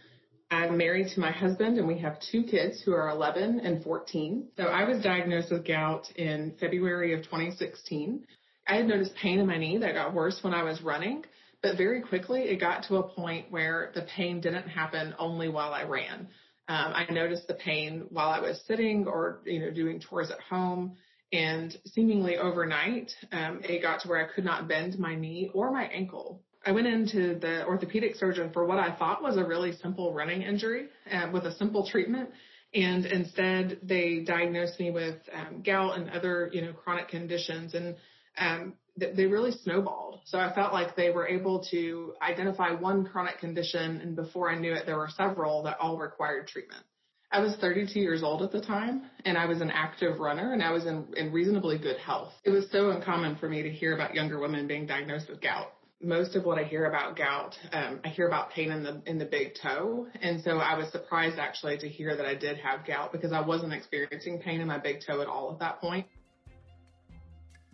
I'm 0.51 0.77
married 0.77 1.07
to 1.13 1.21
my 1.21 1.31
husband 1.31 1.77
and 1.77 1.87
we 1.87 1.97
have 1.99 2.19
two 2.19 2.43
kids 2.43 2.81
who 2.81 2.91
are 2.91 3.07
11 3.11 3.61
and 3.61 3.81
14. 3.81 4.49
So 4.57 4.63
I 4.63 4.83
was 4.83 5.01
diagnosed 5.01 5.53
with 5.53 5.65
gout 5.65 6.11
in 6.17 6.53
February 6.59 7.13
of 7.13 7.23
2016. 7.23 8.25
I 8.67 8.75
had 8.75 8.87
noticed 8.87 9.15
pain 9.15 9.39
in 9.39 9.47
my 9.47 9.57
knee 9.57 9.77
that 9.77 9.93
got 9.93 10.13
worse 10.13 10.39
when 10.41 10.53
I 10.53 10.63
was 10.63 10.81
running. 10.81 11.23
But 11.65 11.77
very 11.77 12.01
quickly, 12.01 12.41
it 12.41 12.59
got 12.59 12.83
to 12.89 12.97
a 12.97 13.09
point 13.09 13.49
where 13.49 13.91
the 13.95 14.03
pain 14.15 14.39
didn't 14.39 14.67
happen 14.67 15.15
only 15.17 15.49
while 15.49 15.73
I 15.73 15.81
ran. 15.81 16.27
Um, 16.67 16.93
I 16.93 17.11
noticed 17.11 17.47
the 17.47 17.55
pain 17.55 18.05
while 18.11 18.29
I 18.29 18.39
was 18.39 18.61
sitting 18.67 19.07
or, 19.07 19.39
you 19.45 19.59
know, 19.59 19.71
doing 19.71 19.99
chores 19.99 20.29
at 20.29 20.39
home. 20.41 20.95
And 21.33 21.75
seemingly 21.87 22.37
overnight, 22.37 23.11
um, 23.31 23.61
it 23.63 23.81
got 23.81 24.01
to 24.01 24.07
where 24.07 24.23
I 24.23 24.31
could 24.31 24.45
not 24.45 24.67
bend 24.67 24.99
my 24.99 25.15
knee 25.15 25.49
or 25.55 25.71
my 25.71 25.85
ankle. 25.85 26.43
I 26.63 26.71
went 26.71 26.85
into 26.85 27.39
the 27.39 27.65
orthopedic 27.65 28.13
surgeon 28.13 28.51
for 28.53 28.63
what 28.65 28.77
I 28.77 28.95
thought 28.95 29.23
was 29.23 29.37
a 29.37 29.43
really 29.43 29.71
simple 29.71 30.13
running 30.13 30.43
injury 30.43 30.89
uh, 31.11 31.29
with 31.33 31.45
a 31.45 31.55
simple 31.55 31.89
treatment. 31.89 32.29
And 32.75 33.07
instead, 33.07 33.79
they 33.81 34.19
diagnosed 34.19 34.79
me 34.79 34.91
with 34.91 35.15
um, 35.33 35.63
gout 35.63 35.97
and 35.97 36.11
other, 36.11 36.51
you 36.53 36.61
know, 36.61 36.73
chronic 36.73 37.07
conditions. 37.07 37.73
And 37.73 37.95
um, 38.37 38.73
they 38.97 39.25
really 39.25 39.51
snowballed. 39.51 40.19
So 40.25 40.39
I 40.39 40.53
felt 40.53 40.73
like 40.73 40.95
they 40.95 41.11
were 41.11 41.27
able 41.27 41.63
to 41.71 42.13
identify 42.21 42.71
one 42.71 43.05
chronic 43.05 43.39
condition, 43.39 43.99
and 44.01 44.15
before 44.15 44.49
I 44.49 44.57
knew 44.57 44.73
it, 44.73 44.85
there 44.85 44.97
were 44.97 45.09
several 45.09 45.63
that 45.63 45.77
all 45.79 45.97
required 45.97 46.47
treatment. 46.47 46.83
I 47.31 47.39
was 47.39 47.55
32 47.57 47.99
years 47.99 48.23
old 48.23 48.41
at 48.43 48.51
the 48.51 48.61
time, 48.61 49.03
and 49.25 49.37
I 49.37 49.45
was 49.45 49.59
an 49.59 49.69
active 49.69 50.19
runner, 50.19 50.53
and 50.53 50.63
I 50.63 50.71
was 50.71 50.85
in, 50.85 51.07
in 51.17 51.33
reasonably 51.33 51.77
good 51.77 51.97
health. 51.97 52.31
It 52.45 52.51
was 52.51 52.69
so 52.71 52.91
uncommon 52.91 53.35
for 53.35 53.49
me 53.49 53.61
to 53.63 53.69
hear 53.69 53.93
about 53.93 54.15
younger 54.15 54.39
women 54.39 54.67
being 54.67 54.85
diagnosed 54.85 55.29
with 55.29 55.41
gout. 55.41 55.73
Most 56.01 56.35
of 56.35 56.45
what 56.45 56.57
I 56.57 56.63
hear 56.63 56.85
about 56.85 57.17
gout, 57.17 57.57
um, 57.73 57.99
I 58.05 58.09
hear 58.09 58.27
about 58.27 58.51
pain 58.51 58.71
in 58.71 58.83
the 58.83 59.01
in 59.05 59.17
the 59.17 59.25
big 59.25 59.55
toe, 59.61 60.07
and 60.21 60.41
so 60.41 60.59
I 60.59 60.77
was 60.77 60.89
surprised 60.91 61.39
actually 61.39 61.77
to 61.79 61.89
hear 61.89 62.15
that 62.15 62.25
I 62.25 62.35
did 62.35 62.57
have 62.59 62.85
gout 62.85 63.11
because 63.11 63.31
I 63.31 63.41
wasn't 63.41 63.73
experiencing 63.73 64.39
pain 64.39 64.61
in 64.61 64.67
my 64.67 64.77
big 64.77 64.99
toe 65.05 65.21
at 65.21 65.27
all 65.27 65.51
at 65.51 65.59
that 65.59 65.81
point. 65.81 66.05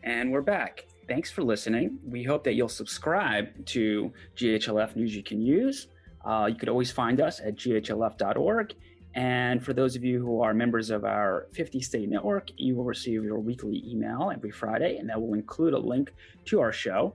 And 0.04 0.32
we're 0.32 0.42
back. 0.42 0.86
Thanks 1.12 1.30
for 1.30 1.44
listening. 1.44 2.00
We 2.06 2.24
hope 2.24 2.46
that 2.46 2.54
you'll 2.54 2.70
subscribe 2.70 3.66
to 3.66 4.14
GHLF 4.38 4.96
News 4.96 5.14
You 5.14 5.22
Can 5.22 5.42
Use. 5.42 5.88
Uh, 6.24 6.48
you 6.50 6.56
could 6.56 6.70
always 6.70 6.90
find 6.90 7.20
us 7.20 7.42
at 7.42 7.58
ghlf.org. 7.58 8.74
And 9.14 9.62
for 9.62 9.74
those 9.74 9.98
of 9.98 10.06
you 10.06 10.26
who 10.26 10.42
are 10.42 10.54
members 10.54 10.90
of 10.90 11.04
our 11.04 11.48
50 11.52 11.82
state 11.82 12.08
network, 12.08 12.50
you 12.56 12.78
will 12.78 12.86
receive 12.86 13.26
your 13.26 13.40
weekly 13.40 13.84
email 13.86 14.32
every 14.34 14.52
Friday, 14.52 15.00
and 15.00 15.10
that 15.10 15.22
will 15.22 15.34
include 15.34 15.74
a 15.74 15.78
link 15.78 16.14
to 16.46 16.62
our 16.62 16.72
show. 16.72 17.14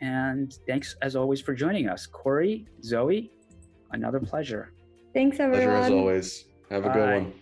And 0.00 0.58
thanks, 0.66 0.96
as 1.02 1.14
always, 1.14 1.42
for 1.42 1.52
joining 1.52 1.86
us. 1.86 2.06
Corey, 2.06 2.66
Zoe, 2.82 3.30
another 3.90 4.20
pleasure. 4.20 4.72
Thanks, 5.12 5.38
everyone. 5.38 5.66
Pleasure 5.66 5.84
as 5.84 5.90
always. 5.92 6.44
Have 6.70 6.86
a 6.86 6.88
Bye. 6.88 6.94
good 6.94 7.22
one. 7.24 7.32